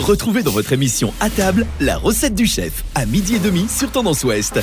Retrouvez 0.00 0.42
dans 0.42 0.50
votre 0.50 0.72
émission 0.72 1.12
à 1.20 1.28
table 1.28 1.66
la 1.78 1.98
recette 1.98 2.34
du 2.34 2.46
chef 2.46 2.84
à 2.94 3.04
midi 3.04 3.36
et 3.36 3.38
demi 3.38 3.68
sur 3.68 3.92
Tendance 3.92 4.24
Ouest. 4.24 4.58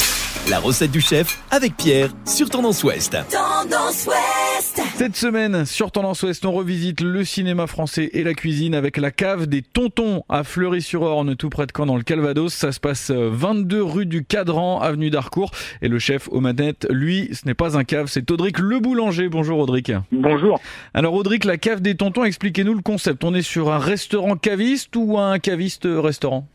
La 0.50 0.60
recette 0.60 0.92
du 0.92 1.00
chef 1.00 1.38
avec 1.52 1.78
Pierre 1.78 2.10
sur 2.26 2.50
Tendance 2.50 2.84
Ouest. 2.84 3.12
Tendance 3.30 4.08
Ouest. 4.08 4.37
Cette 4.78 5.16
semaine, 5.16 5.66
sur 5.66 5.92
Tendance 5.92 6.22
Ouest, 6.22 6.46
on 6.46 6.52
revisite 6.52 7.02
le 7.02 7.24
cinéma 7.24 7.66
français 7.66 8.12
et 8.14 8.24
la 8.24 8.36
cuisine 8.36 8.76
avec 8.76 8.98
la 8.98 9.10
cave 9.10 9.48
des 9.48 9.64
Tontons 9.64 10.24
à 10.30 10.44
Fleury-sur-Orne, 10.44 11.36
tout 11.36 11.50
près 11.50 11.66
de 11.66 11.72
Caen, 11.76 11.88
dans 11.88 11.98
le 11.98 12.04
Calvados. 12.04 12.54
Ça 12.54 12.72
se 12.72 12.80
passe 12.80 13.10
22 13.10 13.82
rue 13.82 14.06
du 14.06 14.24
Cadran, 14.24 14.80
avenue 14.80 15.10
d'Harcourt. 15.10 15.50
Et 15.82 15.88
le 15.88 15.98
chef 15.98 16.30
aux 16.32 16.42
manettes, 16.42 16.86
lui, 16.92 17.30
ce 17.34 17.48
n'est 17.48 17.56
pas 17.56 17.76
un 17.76 17.84
cave, 17.86 18.06
c'est 18.06 18.30
Audric 18.30 18.60
Le 18.60 18.80
Boulanger. 18.80 19.30
Bonjour 19.30 19.58
Audric. 19.58 19.92
Bonjour. 20.12 20.60
Alors 20.94 21.16
Audric, 21.16 21.44
la 21.44 21.58
cave 21.58 21.82
des 21.82 21.96
Tontons, 21.96 22.24
expliquez-nous 22.24 22.76
le 22.76 22.84
concept. 22.84 23.24
On 23.24 23.34
est 23.34 23.42
sur 23.42 23.72
un 23.72 23.80
restaurant 23.80 24.36
caviste 24.36 24.96
ou 24.96 25.18
un 25.18 25.40
caviste 25.40 25.88
restaurant? 25.90 26.48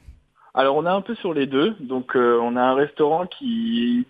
Alors 0.54 0.76
on 0.76 0.86
est 0.86 0.90
un 0.90 1.00
peu 1.00 1.16
sur 1.16 1.34
les 1.34 1.46
deux. 1.46 1.74
Donc 1.80 2.14
euh, 2.14 2.38
on 2.40 2.54
a 2.54 2.62
un 2.62 2.74
restaurant 2.74 3.26
qui 3.26 4.06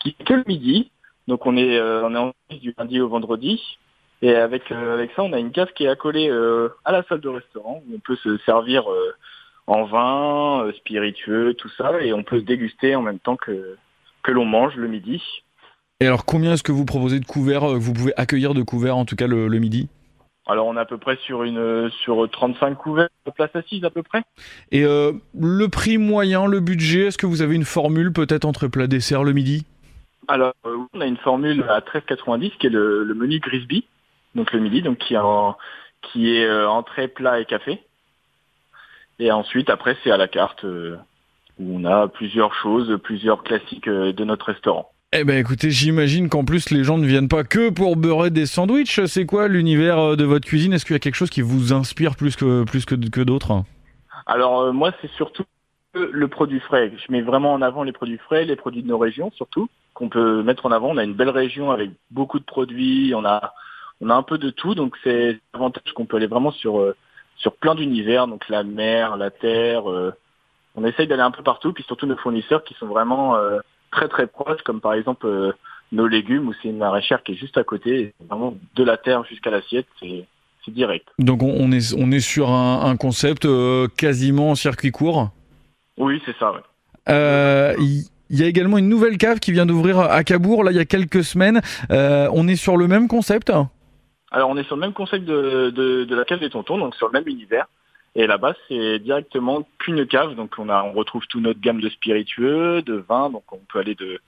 qui 0.00 0.14
que 0.14 0.34
le 0.34 0.44
midi. 0.46 0.90
Donc 1.28 1.44
on 1.44 1.56
est 1.58 1.76
euh, 1.76 2.02
on 2.04 2.14
est 2.14 2.18
en 2.18 2.32
du 2.50 2.74
lundi 2.76 3.00
au 3.00 3.08
vendredi. 3.08 3.60
Et 4.22 4.34
avec 4.34 4.72
euh, 4.72 4.94
avec 4.94 5.12
ça 5.14 5.22
on 5.22 5.32
a 5.32 5.38
une 5.38 5.52
cave 5.52 5.68
qui 5.76 5.84
est 5.84 5.88
accolée 5.88 6.28
euh, 6.28 6.70
à 6.84 6.90
la 6.90 7.04
salle 7.04 7.20
de 7.20 7.28
restaurant 7.28 7.82
où 7.86 7.94
on 7.94 8.00
peut 8.00 8.16
se 8.16 8.38
servir 8.38 8.84
en 9.66 9.84
vin, 9.84 10.72
spiritueux, 10.78 11.54
tout 11.54 11.68
ça, 11.76 12.00
et 12.00 12.14
on 12.14 12.24
peut 12.24 12.40
se 12.40 12.44
déguster 12.44 12.96
en 12.96 13.02
même 13.02 13.18
temps 13.18 13.36
que 13.36 13.76
que 14.22 14.32
l'on 14.32 14.46
mange 14.46 14.74
le 14.76 14.88
midi. 14.88 15.22
Et 16.00 16.06
alors 16.06 16.24
combien 16.24 16.54
est-ce 16.54 16.62
que 16.62 16.72
vous 16.72 16.86
proposez 16.86 17.20
de 17.20 17.26
couverts, 17.26 17.66
vous 17.66 17.92
pouvez 17.92 18.12
accueillir 18.16 18.54
de 18.54 18.62
couverts 18.62 18.96
en 18.96 19.04
tout 19.04 19.16
cas 19.16 19.26
le, 19.26 19.48
le 19.48 19.58
midi? 19.58 19.88
Alors 20.46 20.66
on 20.66 20.76
est 20.78 20.80
à 20.80 20.86
peu 20.86 20.96
près 20.96 21.18
sur 21.26 21.42
une 21.42 21.90
sur 22.02 22.28
35 22.30 22.74
couverts 22.74 23.10
de 23.26 23.30
place 23.30 23.50
assise 23.52 23.84
à 23.84 23.90
peu 23.90 24.02
près. 24.02 24.22
Et 24.72 24.82
euh, 24.84 25.12
le 25.38 25.68
prix 25.68 25.98
moyen, 25.98 26.46
le 26.46 26.60
budget, 26.60 27.08
est-ce 27.08 27.18
que 27.18 27.26
vous 27.26 27.42
avez 27.42 27.54
une 27.54 27.66
formule 27.66 28.14
peut-être 28.14 28.46
entre 28.46 28.66
plat 28.66 28.86
dessert 28.86 29.24
le 29.24 29.34
midi? 29.34 29.66
Alors 30.28 30.52
euh, 30.66 30.76
on 30.92 31.00
a 31.00 31.06
une 31.06 31.16
formule 31.16 31.64
à 31.68 31.80
13,90 31.80 32.58
qui 32.58 32.66
est 32.66 32.70
le, 32.70 33.02
le 33.02 33.14
menu 33.14 33.40
Grisby, 33.40 33.86
donc 34.34 34.52
le 34.52 34.60
midi, 34.60 34.82
donc 34.82 34.98
qui 34.98 35.14
est 35.14 35.18
en, 35.18 35.56
qui 36.02 36.36
est 36.36 36.44
euh, 36.44 36.68
entrée, 36.68 37.08
plat 37.08 37.40
et 37.40 37.46
café. 37.46 37.80
Et 39.18 39.32
ensuite 39.32 39.70
après 39.70 39.96
c'est 40.04 40.10
à 40.10 40.16
la 40.16 40.28
carte 40.28 40.64
euh, 40.64 40.96
où 41.58 41.78
on 41.78 41.84
a 41.84 42.08
plusieurs 42.08 42.54
choses, 42.54 42.98
plusieurs 43.02 43.42
classiques 43.42 43.88
de 43.88 44.24
notre 44.24 44.46
restaurant. 44.46 44.90
Eh 45.14 45.24
ben 45.24 45.38
écoutez, 45.38 45.70
j'imagine 45.70 46.28
qu'en 46.28 46.44
plus 46.44 46.70
les 46.70 46.84
gens 46.84 46.98
ne 46.98 47.06
viennent 47.06 47.28
pas 47.28 47.42
que 47.42 47.70
pour 47.70 47.96
beurrer 47.96 48.28
des 48.28 48.44
sandwichs. 48.44 49.00
C'est 49.06 49.24
quoi 49.24 49.48
l'univers 49.48 50.18
de 50.18 50.24
votre 50.24 50.46
cuisine? 50.46 50.74
Est-ce 50.74 50.84
qu'il 50.84 50.94
y 50.94 50.96
a 50.96 51.00
quelque 51.00 51.14
chose 51.14 51.30
qui 51.30 51.40
vous 51.40 51.72
inspire 51.72 52.14
plus 52.14 52.36
que 52.36 52.64
plus 52.64 52.84
que, 52.84 52.94
que 52.94 53.22
d'autres? 53.22 53.64
Alors 54.26 54.60
euh, 54.60 54.72
moi 54.72 54.92
c'est 55.00 55.10
surtout 55.12 55.44
le- 55.94 56.28
produit 56.28 56.60
frais. 56.60 56.92
Je 56.96 57.12
mets 57.12 57.22
vraiment 57.22 57.52
en 57.52 57.62
avant 57.62 57.82
les 57.82 57.92
produits 57.92 58.18
frais, 58.18 58.44
les 58.44 58.56
produits 58.56 58.82
de 58.82 58.88
nos 58.88 58.98
régions 58.98 59.30
surtout 59.34 59.68
qu'on 59.94 60.08
peut 60.08 60.42
mettre 60.42 60.66
en 60.66 60.70
avant. 60.70 60.90
On 60.90 60.96
a 60.96 61.04
une 61.04 61.14
belle 61.14 61.30
région 61.30 61.70
avec 61.70 61.90
beaucoup 62.10 62.38
de 62.38 62.44
produits. 62.44 63.12
On 63.16 63.24
a 63.24 63.52
on 64.00 64.10
a 64.10 64.14
un 64.14 64.22
peu 64.22 64.38
de 64.38 64.50
tout, 64.50 64.76
donc 64.76 64.96
c'est 65.02 65.40
l'avantage 65.52 65.92
qu'on 65.94 66.06
peut 66.06 66.18
aller 66.18 66.28
vraiment 66.28 66.52
sur 66.52 66.78
euh, 66.78 66.94
sur 67.36 67.52
plein 67.56 67.74
d'univers, 67.74 68.28
donc 68.28 68.48
la 68.48 68.62
mer, 68.62 69.16
la 69.16 69.30
terre. 69.30 69.90
euh, 69.90 70.12
on 70.76 70.84
essaye 70.84 71.08
d'aller 71.08 71.22
un 71.22 71.32
peu 71.32 71.42
partout, 71.42 71.72
puis 71.72 71.82
surtout 71.84 72.06
nos 72.06 72.16
fournisseurs 72.16 72.62
qui 72.62 72.74
sont 72.74 72.86
vraiment 72.86 73.34
euh, 73.36 73.58
très 73.90 74.06
très 74.06 74.28
proches, 74.28 74.62
comme 74.62 74.80
par 74.80 74.94
exemple 74.94 75.26
euh, 75.26 75.52
nos 75.90 76.06
légumes 76.06 76.46
où 76.48 76.52
c'est 76.62 76.68
une 76.68 76.78
maraîchère 76.78 77.22
qui 77.24 77.32
est 77.32 77.36
juste 77.36 77.58
à 77.58 77.64
côté, 77.64 78.14
vraiment 78.28 78.54
de 78.76 78.84
la 78.84 78.96
terre 78.98 79.24
jusqu'à 79.24 79.50
l'assiette, 79.50 79.86
c'est 80.00 80.26
direct. 80.68 81.08
Donc 81.18 81.42
on, 81.42 81.50
on 81.58 81.72
est 81.72 81.94
on 81.96 82.12
est 82.12 82.20
sur 82.20 82.50
un, 82.50 82.84
un 82.84 82.96
concept 82.96 83.46
euh, 83.46 83.88
quasiment 83.96 84.50
en 84.50 84.54
circuit 84.54 84.90
court? 84.90 85.30
Oui, 85.98 86.22
c'est 86.24 86.36
ça. 86.38 86.52
Euh, 87.08 87.74
Il 87.78 88.04
il 88.30 88.38
y 88.38 88.44
a 88.44 88.46
également 88.46 88.76
une 88.78 88.88
nouvelle 88.88 89.16
cave 89.16 89.38
qui 89.40 89.52
vient 89.52 89.66
d'ouvrir 89.66 90.00
à 90.00 90.22
Cabourg 90.22 90.62
là 90.62 90.70
il 90.70 90.76
y 90.76 90.80
a 90.80 90.84
quelques 90.84 91.24
semaines. 91.24 91.60
Euh, 91.90 92.28
on 92.32 92.46
est 92.46 92.56
sur 92.56 92.76
le 92.76 92.86
même 92.86 93.08
concept. 93.08 93.50
Alors 94.30 94.50
on 94.50 94.56
est 94.56 94.64
sur 94.64 94.76
le 94.76 94.80
même 94.80 94.92
concept 94.92 95.24
de, 95.24 95.70
de, 95.70 96.04
de 96.04 96.14
la 96.14 96.24
cave 96.24 96.40
des 96.40 96.50
tontons, 96.50 96.76
donc 96.78 96.94
sur 96.94 97.06
le 97.06 97.12
même 97.12 97.26
univers. 97.26 97.66
Et 98.14 98.26
là-bas, 98.26 98.54
c'est 98.68 98.98
directement 98.98 99.66
qu'une 99.78 100.06
cave, 100.06 100.34
donc 100.34 100.52
on 100.58 100.68
a 100.68 100.82
on 100.82 100.92
retrouve 100.92 101.26
toute 101.28 101.42
notre 101.42 101.60
gamme 101.60 101.80
de 101.80 101.88
spiritueux, 101.88 102.82
de 102.82 103.02
vins, 103.08 103.30
donc 103.30 103.44
on 103.52 103.60
peut 103.72 103.78
aller 103.78 103.94
de 103.94 104.20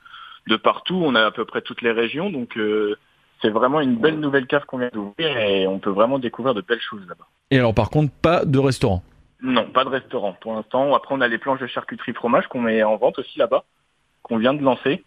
de 0.46 0.56
partout. 0.56 1.00
On 1.04 1.14
a 1.14 1.26
à 1.26 1.30
peu 1.30 1.44
près 1.44 1.60
toutes 1.60 1.82
les 1.82 1.92
régions, 1.92 2.30
donc 2.30 2.56
euh, 2.56 2.96
c'est 3.42 3.50
vraiment 3.50 3.80
une 3.80 3.96
belle 3.96 4.18
nouvelle 4.18 4.46
cave 4.46 4.64
qu'on 4.64 4.78
vient 4.78 4.90
d'ouvrir 4.92 5.36
et 5.36 5.66
on 5.66 5.78
peut 5.78 5.90
vraiment 5.90 6.18
découvrir 6.18 6.54
de 6.54 6.62
belles 6.62 6.80
choses 6.80 7.02
là-bas. 7.06 7.26
Et 7.50 7.58
alors 7.58 7.74
par 7.74 7.90
contre 7.90 8.12
pas 8.22 8.44
de 8.46 8.58
restaurant. 8.58 9.02
Non, 9.42 9.66
pas 9.70 9.84
de 9.84 9.88
restaurant 9.88 10.36
pour 10.40 10.54
l'instant. 10.54 10.94
Après, 10.94 11.14
on 11.14 11.20
a 11.20 11.28
les 11.28 11.38
planches 11.38 11.60
de 11.60 11.66
charcuterie 11.66 12.12
fromage 12.12 12.46
qu'on 12.48 12.60
met 12.60 12.82
en 12.82 12.96
vente 12.96 13.18
aussi 13.18 13.38
là-bas, 13.38 13.64
qu'on 14.22 14.38
vient 14.38 14.54
de 14.54 14.62
lancer. 14.62 15.04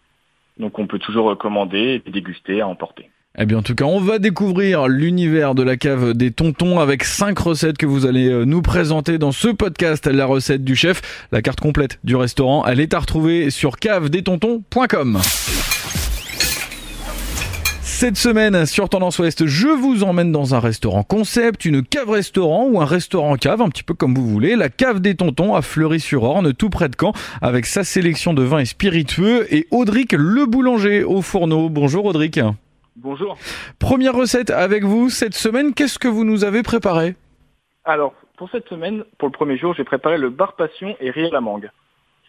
Donc 0.58 0.78
on 0.78 0.86
peut 0.86 0.98
toujours 0.98 1.36
commander 1.38 2.02
et 2.04 2.10
déguster 2.10 2.60
à 2.60 2.68
emporter. 2.68 3.10
Eh 3.36 3.46
bien, 3.46 3.58
en 3.58 3.62
tout 3.62 3.74
cas, 3.74 3.84
on 3.84 3.98
va 3.98 4.20
découvrir 4.20 4.86
l'univers 4.86 5.56
de 5.56 5.64
la 5.64 5.76
cave 5.76 6.14
des 6.14 6.30
tontons 6.30 6.78
avec 6.78 7.02
cinq 7.02 7.36
recettes 7.40 7.78
que 7.78 7.86
vous 7.86 8.06
allez 8.06 8.28
euh, 8.28 8.44
nous 8.44 8.62
présenter 8.62 9.18
dans 9.18 9.32
ce 9.32 9.48
podcast, 9.48 10.06
la 10.06 10.24
recette 10.24 10.62
du 10.62 10.76
chef. 10.76 11.26
La 11.32 11.42
carte 11.42 11.58
complète 11.58 11.98
du 12.04 12.14
restaurant, 12.14 12.64
elle 12.64 12.78
est 12.78 12.94
à 12.94 13.00
retrouver 13.00 13.50
sur 13.50 13.76
cavedestontons.com. 13.76 15.18
Cette 18.04 18.18
semaine, 18.18 18.66
sur 18.66 18.90
Tendance 18.90 19.18
Ouest, 19.18 19.46
je 19.46 19.66
vous 19.66 20.04
emmène 20.04 20.30
dans 20.30 20.54
un 20.54 20.60
restaurant 20.60 21.04
concept, 21.04 21.64
une 21.64 21.82
cave-restaurant 21.82 22.66
ou 22.66 22.78
un 22.78 22.84
restaurant-cave, 22.84 23.62
un 23.62 23.70
petit 23.70 23.82
peu 23.82 23.94
comme 23.94 24.14
vous 24.14 24.28
voulez. 24.28 24.56
La 24.56 24.68
cave 24.68 25.00
des 25.00 25.14
tontons 25.14 25.54
à 25.54 25.62
Fleury-sur-Orne, 25.62 26.52
tout 26.52 26.68
près 26.68 26.90
de 26.90 26.96
Caen, 27.00 27.14
avec 27.40 27.64
sa 27.64 27.82
sélection 27.82 28.34
de 28.34 28.42
vins 28.42 28.58
et 28.58 28.66
spiritueux 28.66 29.46
et 29.50 29.66
Audric 29.70 30.12
le 30.12 30.44
boulanger 30.44 31.02
au 31.02 31.22
fourneau. 31.22 31.70
Bonjour 31.70 32.04
Audric. 32.04 32.38
Bonjour. 32.96 33.38
Première 33.78 34.14
recette 34.14 34.50
avec 34.50 34.84
vous 34.84 35.08
cette 35.08 35.32
semaine, 35.32 35.72
qu'est-ce 35.72 35.98
que 35.98 36.06
vous 36.06 36.24
nous 36.24 36.44
avez 36.44 36.62
préparé? 36.62 37.16
Alors, 37.86 38.12
pour 38.36 38.50
cette 38.50 38.68
semaine, 38.68 39.04
pour 39.16 39.28
le 39.28 39.32
premier 39.32 39.56
jour, 39.56 39.72
j'ai 39.74 39.84
préparé 39.84 40.18
le 40.18 40.28
bar 40.28 40.56
passion 40.56 40.94
et 41.00 41.10
riz 41.10 41.28
à 41.28 41.30
la 41.30 41.40
mangue. 41.40 41.70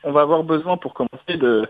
On 0.06 0.14
va 0.14 0.22
avoir 0.22 0.46
besoin 0.46 0.78
pour 0.78 0.94
commencer 0.94 1.36
de 1.36 1.70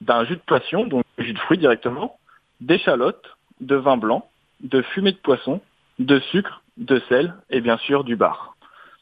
d'un 0.00 0.24
jus 0.24 0.34
de 0.34 0.42
passion, 0.44 0.88
donc 0.88 1.04
jus 1.18 1.34
de 1.34 1.38
fruits 1.38 1.58
directement, 1.58 2.18
d'échalotes, 2.60 3.33
de 3.60 3.76
vin 3.76 3.96
blanc, 3.96 4.28
de 4.60 4.82
fumée 4.82 5.12
de 5.12 5.18
poisson, 5.18 5.60
de 5.98 6.18
sucre, 6.20 6.62
de 6.76 7.00
sel 7.08 7.34
et 7.50 7.60
bien 7.60 7.78
sûr 7.78 8.04
du 8.04 8.16
bar. 8.16 8.56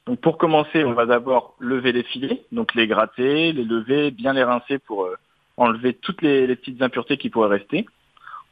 Donc 0.06 0.20
pour 0.20 0.36
commencer, 0.36 0.84
on 0.84 0.94
va 0.94 1.06
d'abord 1.06 1.54
lever 1.60 1.92
les 1.92 2.02
filets, 2.02 2.42
donc 2.50 2.74
les 2.74 2.86
gratter, 2.86 3.52
les 3.52 3.64
lever, 3.64 4.10
bien 4.10 4.32
les 4.32 4.42
rincer 4.42 4.78
pour 4.78 5.04
euh, 5.04 5.16
enlever 5.56 5.94
toutes 5.94 6.22
les, 6.22 6.46
petites 6.56 6.82
impuretés 6.82 7.16
qui 7.16 7.30
pourraient 7.30 7.56
rester. 7.56 7.86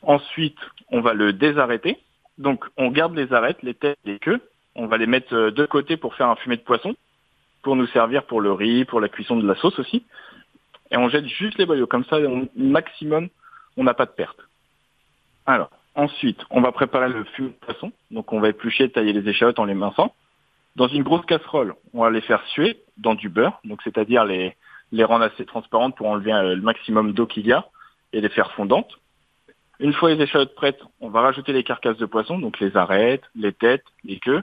Ensuite, 0.02 0.58
on 0.90 1.00
va 1.00 1.12
le 1.12 1.32
désarrêter. 1.32 1.98
Donc 2.38 2.64
on 2.76 2.90
garde 2.90 3.16
les 3.16 3.32
arêtes, 3.32 3.62
les 3.62 3.74
têtes, 3.74 3.98
les 4.04 4.18
queues. 4.18 4.40
On 4.76 4.86
va 4.86 4.96
les 4.96 5.06
mettre 5.06 5.34
euh, 5.34 5.50
de 5.50 5.66
côté 5.66 5.96
pour 5.96 6.14
faire 6.14 6.28
un 6.28 6.36
fumet 6.36 6.56
de 6.56 6.62
poisson, 6.62 6.94
pour 7.62 7.74
nous 7.74 7.88
servir 7.88 8.24
pour 8.24 8.40
le 8.40 8.52
riz, 8.52 8.84
pour 8.84 9.00
la 9.00 9.08
cuisson 9.08 9.36
de 9.36 9.46
la 9.46 9.56
sauce 9.56 9.78
aussi. 9.78 10.04
Et 10.92 10.96
on 10.96 11.08
jette 11.08 11.26
juste 11.26 11.58
les 11.58 11.66
boyaux. 11.66 11.86
Comme 11.86 12.04
ça, 12.04 12.18
on- 12.18 12.48
maximum, 12.56 13.28
on 13.76 13.84
n'a 13.84 13.94
pas 13.94 14.06
de 14.06 14.12
perte. 14.12 14.38
Alors, 15.46 15.70
ensuite, 16.00 16.40
on 16.50 16.60
va 16.60 16.72
préparer 16.72 17.08
le 17.08 17.24
fumet 17.24 17.50
de 17.50 17.54
poisson. 17.66 17.92
Donc 18.10 18.32
on 18.32 18.40
va 18.40 18.48
éplucher, 18.48 18.90
tailler 18.90 19.12
les 19.12 19.28
échalotes 19.28 19.58
en 19.58 19.64
les 19.64 19.74
minçant. 19.74 20.14
Dans 20.76 20.88
une 20.88 21.02
grosse 21.02 21.26
casserole, 21.26 21.74
on 21.94 22.02
va 22.02 22.10
les 22.10 22.20
faire 22.20 22.42
suer 22.48 22.80
dans 22.96 23.14
du 23.14 23.28
beurre, 23.28 23.60
donc 23.64 23.80
c'est-à-dire 23.82 24.24
les, 24.24 24.56
les 24.92 25.04
rendre 25.04 25.24
assez 25.24 25.44
transparentes 25.44 25.96
pour 25.96 26.06
enlever 26.06 26.32
euh, 26.32 26.54
le 26.54 26.62
maximum 26.62 27.12
d'eau 27.12 27.26
qu'il 27.26 27.46
y 27.46 27.52
a 27.52 27.66
et 28.12 28.20
les 28.20 28.28
faire 28.28 28.52
fondantes. 28.52 28.92
Une 29.80 29.92
fois 29.92 30.10
les 30.14 30.22
échalotes 30.22 30.54
prêtes, 30.54 30.80
on 31.00 31.08
va 31.08 31.22
rajouter 31.22 31.52
les 31.52 31.64
carcasses 31.64 31.96
de 31.96 32.06
poisson, 32.06 32.38
donc 32.38 32.60
les 32.60 32.76
arêtes, 32.76 33.24
les 33.34 33.52
têtes, 33.52 33.84
les 34.04 34.18
queues, 34.18 34.42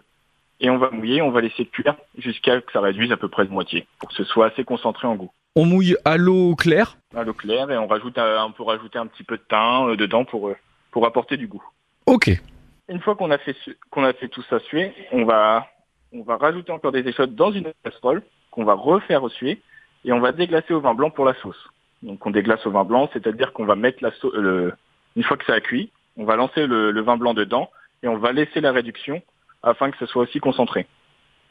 et 0.60 0.70
on 0.70 0.78
va 0.78 0.90
mouiller, 0.90 1.22
on 1.22 1.32
va 1.32 1.42
laisser 1.42 1.66
cuire 1.66 1.96
jusqu'à 2.18 2.60
que 2.62 2.72
ça 2.72 2.82
réduise 2.82 3.12
à 3.12 3.18
peu 3.18 3.30
près 3.30 3.46
de 3.46 3.52
moitié, 3.52 3.88
pour 4.00 4.10
que 4.10 4.16
ce 4.16 4.24
soit 4.24 4.48
assez 4.48 4.64
concentré 4.64 5.08
en 5.08 5.16
goût. 5.16 5.32
On 5.56 5.66
mouille 5.66 5.96
à 6.06 6.18
l'eau 6.18 6.56
claire? 6.56 6.98
À 7.16 7.24
l'eau 7.24 7.34
claire, 7.34 7.70
et 7.72 7.78
on 7.78 7.88
rajoute, 7.88 8.18
un- 8.18 8.46
on 8.46 8.52
peut 8.52 8.64
rajouter 8.64 8.98
un 9.00 9.08
petit 9.08 9.24
peu 9.24 9.38
de 9.38 9.44
thym 9.48 9.90
euh, 9.92 9.96
dedans 9.96 10.26
pour, 10.26 10.50
euh, 10.50 10.56
pour 10.98 11.06
apporter 11.06 11.38
du 11.38 11.46
goût. 11.46 11.64
Ok. 12.08 12.32
Une 12.90 13.00
fois 13.02 13.16
qu'on 13.16 13.30
a 13.30 13.38
fait 13.38 13.56
qu'on 13.92 14.04
a 14.04 14.14
fait 14.14 14.30
tout 14.30 14.42
ça 14.50 14.58
suer, 14.62 14.96
on 15.12 15.26
va 15.26 15.68
on 16.12 16.24
va 16.24 16.38
rajouter 16.38 16.72
encore 16.72 16.92
des 16.92 17.08
échalotes 17.08 17.36
dans 17.36 17.52
une 17.52 17.72
casserole 17.84 18.24
qu'on 18.50 18.66
va 18.66 18.74
refaire 18.74 19.22
suer 19.30 19.62
et 20.06 20.12
on 20.12 20.20
va 20.20 20.32
déglacer 20.32 20.74
au 20.74 20.80
vin 20.80 20.96
blanc 20.96 21.12
pour 21.12 21.24
la 21.24 21.36
sauce. 21.36 21.64
Donc 22.02 22.26
on 22.26 22.32
déglace 22.32 22.66
au 22.66 22.72
vin 22.72 22.84
blanc, 22.84 23.12
c'est-à-dire 23.14 23.54
qu'on 23.54 23.66
va 23.66 23.76
mettre 23.76 24.00
la 24.02 24.12
sau- 24.14 24.34
le 24.34 24.74
une 25.16 25.22
fois 25.22 25.38
que 25.38 25.46
ça 25.46 25.54
a 25.54 25.60
cuit, 25.60 25.92
on 26.16 26.26
va 26.26 26.36
lancer 26.36 26.66
le, 26.66 26.90
le 26.90 27.02
vin 27.02 27.18
blanc 27.18 27.36
dedans 27.36 27.70
et 28.02 28.08
on 28.08 28.18
va 28.18 28.32
laisser 28.32 28.60
la 28.60 28.72
réduction 28.72 29.22
afin 29.62 29.92
que 29.92 29.98
ce 30.00 30.08
soit 30.08 30.24
aussi 30.24 30.40
concentré. 30.40 30.88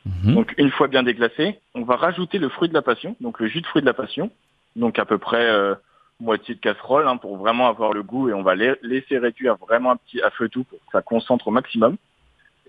Mhm. 0.06 0.34
Donc 0.34 0.54
une 0.58 0.72
fois 0.72 0.88
bien 0.88 1.04
déglacé, 1.04 1.60
on 1.76 1.84
va 1.84 1.94
rajouter 1.94 2.38
le 2.40 2.48
fruit 2.48 2.68
de 2.68 2.74
la 2.74 2.82
passion, 2.82 3.14
donc 3.20 3.38
le 3.38 3.46
jus 3.46 3.60
de 3.60 3.66
fruit 3.66 3.82
de 3.82 3.86
la 3.86 3.94
passion, 3.94 4.32
donc 4.74 4.98
à 4.98 5.04
peu 5.04 5.18
près 5.18 5.46
euh, 5.46 5.76
moitié 6.20 6.54
de 6.54 6.60
casserole 6.60 7.06
hein, 7.08 7.16
pour 7.16 7.36
vraiment 7.36 7.68
avoir 7.68 7.92
le 7.92 8.02
goût 8.02 8.28
et 8.28 8.32
on 8.34 8.42
va 8.42 8.54
la- 8.54 8.76
laisser 8.82 9.18
réduire 9.18 9.56
vraiment 9.56 9.90
un 9.92 9.96
petit 9.96 10.22
à 10.22 10.30
feu 10.30 10.48
doux 10.48 10.64
pour 10.64 10.78
que 10.78 10.92
ça 10.92 11.02
concentre 11.02 11.48
au 11.48 11.50
maximum. 11.50 11.96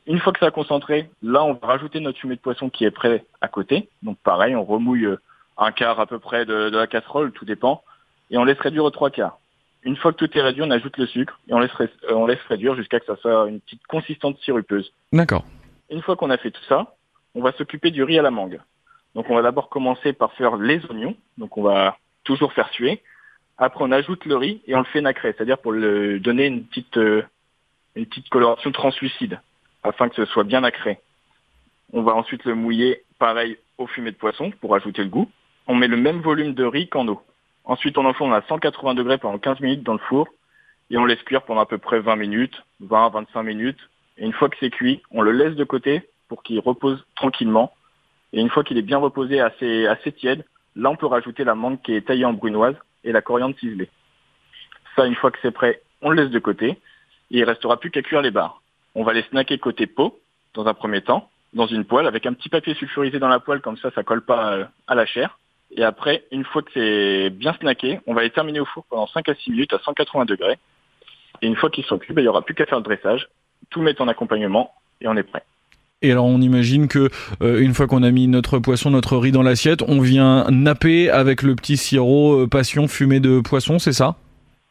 Une 0.05 0.19
fois 0.19 0.31
que 0.33 0.39
ça 0.39 0.47
a 0.47 0.51
concentré, 0.51 1.09
là, 1.21 1.43
on 1.43 1.53
va 1.53 1.67
rajouter 1.67 1.99
notre 1.99 2.19
fumée 2.19 2.35
de 2.35 2.41
poisson 2.41 2.69
qui 2.69 2.85
est 2.85 2.91
prêt 2.91 3.25
à 3.41 3.47
côté. 3.47 3.89
Donc 4.03 4.17
pareil, 4.19 4.55
on 4.55 4.63
remouille 4.63 5.05
euh, 5.05 5.19
un 5.57 5.71
quart 5.71 5.99
à 5.99 6.05
peu 6.05 6.19
près 6.19 6.45
de, 6.45 6.69
de 6.69 6.77
la 6.77 6.87
casserole, 6.87 7.31
tout 7.31 7.45
dépend, 7.45 7.83
et 8.31 8.37
on 8.37 8.43
laisse 8.43 8.59
réduire 8.59 8.85
aux 8.85 8.91
trois 8.91 9.09
quarts. 9.09 9.37
Une 9.83 9.95
fois 9.95 10.11
que 10.11 10.17
tout 10.17 10.37
est 10.37 10.41
réduit, 10.41 10.63
on 10.63 10.71
ajoute 10.71 10.97
le 10.97 11.07
sucre 11.07 11.39
et 11.47 11.53
on 11.53 11.59
laisse, 11.59 11.71
euh, 11.79 11.87
on 12.11 12.25
laisse 12.25 12.41
réduire 12.47 12.75
jusqu'à 12.75 12.99
que 12.99 13.05
ça 13.05 13.15
soit 13.17 13.47
une 13.47 13.59
petite 13.61 13.85
consistance 13.87 14.37
sirupeuse. 14.41 14.91
D'accord. 15.13 15.43
Une 15.89 16.01
fois 16.01 16.15
qu'on 16.15 16.29
a 16.29 16.37
fait 16.37 16.51
tout 16.51 16.63
ça, 16.67 16.95
on 17.35 17.41
va 17.41 17.51
s'occuper 17.53 17.91
du 17.91 18.03
riz 18.03 18.19
à 18.19 18.21
la 18.21 18.31
mangue. 18.31 18.59
Donc 19.15 19.29
on 19.29 19.35
va 19.35 19.41
d'abord 19.41 19.69
commencer 19.69 20.13
par 20.13 20.33
faire 20.33 20.57
les 20.57 20.85
oignons. 20.89 21.15
Donc 21.37 21.57
on 21.57 21.63
va 21.63 21.97
toujours 22.23 22.53
faire 22.53 22.69
suer. 22.69 23.01
Après 23.57 23.83
on 23.83 23.91
ajoute 23.91 24.25
le 24.25 24.35
riz 24.35 24.61
et 24.67 24.75
on 24.75 24.79
le 24.79 24.85
fait 24.85 25.01
nacrer, 25.01 25.33
c'est-à-dire 25.35 25.57
pour 25.57 25.71
le 25.71 26.19
donner 26.19 26.45
une 26.45 26.63
petite, 26.65 26.97
euh, 26.97 27.23
une 27.95 28.05
petite 28.05 28.29
coloration 28.29 28.71
translucide 28.71 29.39
afin 29.83 30.09
que 30.09 30.15
ce 30.15 30.25
soit 30.25 30.43
bien 30.43 30.61
nacré. 30.61 30.99
On 31.91 32.03
va 32.03 32.13
ensuite 32.13 32.45
le 32.45 32.53
mouiller 32.53 33.03
pareil 33.17 33.57
au 33.77 33.87
fumet 33.87 34.11
de 34.11 34.17
poisson 34.17 34.51
pour 34.61 34.75
ajouter 34.75 35.03
le 35.03 35.09
goût. 35.09 35.29
On 35.67 35.75
met 35.75 35.87
le 35.87 35.97
même 35.97 36.21
volume 36.21 36.53
de 36.53 36.63
riz 36.63 36.87
qu'en 36.87 37.07
eau. 37.07 37.21
Ensuite 37.63 37.97
on 37.97 38.05
enfourne 38.05 38.33
à 38.33 38.43
180 38.47 38.93
degrés 38.93 39.17
pendant 39.17 39.39
15 39.39 39.59
minutes 39.59 39.83
dans 39.83 39.93
le 39.93 39.99
four 39.99 40.27
et 40.91 40.97
on 40.97 41.05
laisse 41.05 41.21
cuire 41.23 41.41
pendant 41.41 41.61
à 41.61 41.65
peu 41.65 41.79
près 41.79 41.99
20 41.99 42.15
minutes, 42.15 42.63
20-25 42.83 43.43
minutes. 43.43 43.79
Et 44.19 44.25
une 44.25 44.33
fois 44.33 44.49
que 44.49 44.57
c'est 44.59 44.69
cuit, 44.69 45.01
on 45.11 45.21
le 45.21 45.31
laisse 45.31 45.55
de 45.55 45.63
côté 45.63 46.07
pour 46.27 46.43
qu'il 46.43 46.59
repose 46.59 47.03
tranquillement. 47.15 47.73
Et 48.33 48.39
une 48.39 48.49
fois 48.49 48.63
qu'il 48.63 48.77
est 48.77 48.83
bien 48.83 48.97
reposé 48.99 49.39
assez, 49.39 49.87
assez 49.87 50.11
tiède, 50.11 50.45
là 50.75 50.91
on 50.91 50.95
peut 50.95 51.07
rajouter 51.07 51.43
la 51.43 51.55
mangue 51.55 51.81
qui 51.81 51.93
est 51.95 52.05
taillée 52.05 52.25
en 52.25 52.33
brunoise 52.33 52.75
et 53.07 53.11
la 53.11 53.21
coriandre 53.21 53.57
ciselée. 53.57 53.89
Ça, 54.95 55.05
une 55.05 55.15
fois 55.15 55.31
que 55.31 55.39
c'est 55.41 55.51
prêt, 55.51 55.81
on 56.01 56.09
le 56.09 56.21
laisse 56.21 56.31
de 56.31 56.39
côté 56.39 56.69
et 56.69 56.77
il 57.29 57.43
restera 57.43 57.79
plus 57.79 57.91
qu'à 57.91 58.01
cuire 58.01 58.21
les 58.21 58.31
barres. 58.31 58.61
On 58.95 59.03
va 59.03 59.13
les 59.13 59.23
snacker 59.23 59.59
côté 59.59 59.87
peau 59.87 60.19
dans 60.53 60.65
un 60.65 60.73
premier 60.73 61.01
temps, 61.01 61.29
dans 61.53 61.67
une 61.67 61.85
poêle 61.85 62.07
avec 62.07 62.25
un 62.25 62.33
petit 62.33 62.49
papier 62.49 62.73
sulfurisé 62.75 63.19
dans 63.19 63.27
la 63.27 63.39
poêle 63.39 63.61
comme 63.61 63.77
ça, 63.77 63.91
ça 63.91 64.03
colle 64.03 64.23
pas 64.23 64.53
euh, 64.53 64.65
à 64.87 64.95
la 64.95 65.05
chair. 65.05 65.37
Et 65.71 65.83
après, 65.83 66.25
une 66.31 66.45
fois 66.45 66.61
que 66.61 66.71
c'est 66.73 67.29
bien 67.29 67.53
snacké, 67.53 67.99
on 68.07 68.13
va 68.13 68.23
les 68.23 68.29
terminer 68.29 68.59
au 68.59 68.65
four 68.65 68.85
pendant 68.89 69.07
5 69.07 69.27
à 69.29 69.35
6 69.35 69.51
minutes 69.51 69.73
à 69.73 69.79
180 69.79 70.25
degrés. 70.25 70.57
Et 71.41 71.47
une 71.47 71.55
fois 71.55 71.69
qu'ils 71.69 71.85
sont 71.85 71.99
cuits, 71.99 72.13
ben, 72.13 72.21
il 72.21 72.25
n'y 72.25 72.29
aura 72.29 72.41
plus 72.41 72.55
qu'à 72.55 72.65
faire 72.65 72.77
le 72.77 72.83
dressage, 72.83 73.27
tout 73.69 73.81
mettre 73.81 74.01
en 74.01 74.07
accompagnement 74.07 74.73
et 75.01 75.07
on 75.07 75.15
est 75.15 75.23
prêt. 75.23 75.43
Et 76.03 76.11
alors 76.11 76.25
on 76.25 76.39
imagine 76.41 76.87
que 76.87 77.09
euh, 77.41 77.59
une 77.59 77.73
fois 77.73 77.87
qu'on 77.87 78.03
a 78.03 78.11
mis 78.11 78.27
notre 78.27 78.59
poisson, 78.59 78.91
notre 78.91 79.17
riz 79.17 79.31
dans 79.31 79.41
l'assiette, 79.41 79.81
on 79.87 79.99
vient 79.99 80.45
napper 80.51 81.09
avec 81.09 81.41
le 81.41 81.55
petit 81.55 81.75
sirop 81.75 82.43
euh, 82.43 82.47
passion 82.47 82.87
fumé 82.87 83.19
de 83.19 83.39
poisson, 83.39 83.79
c'est 83.79 83.93
ça? 83.93 84.15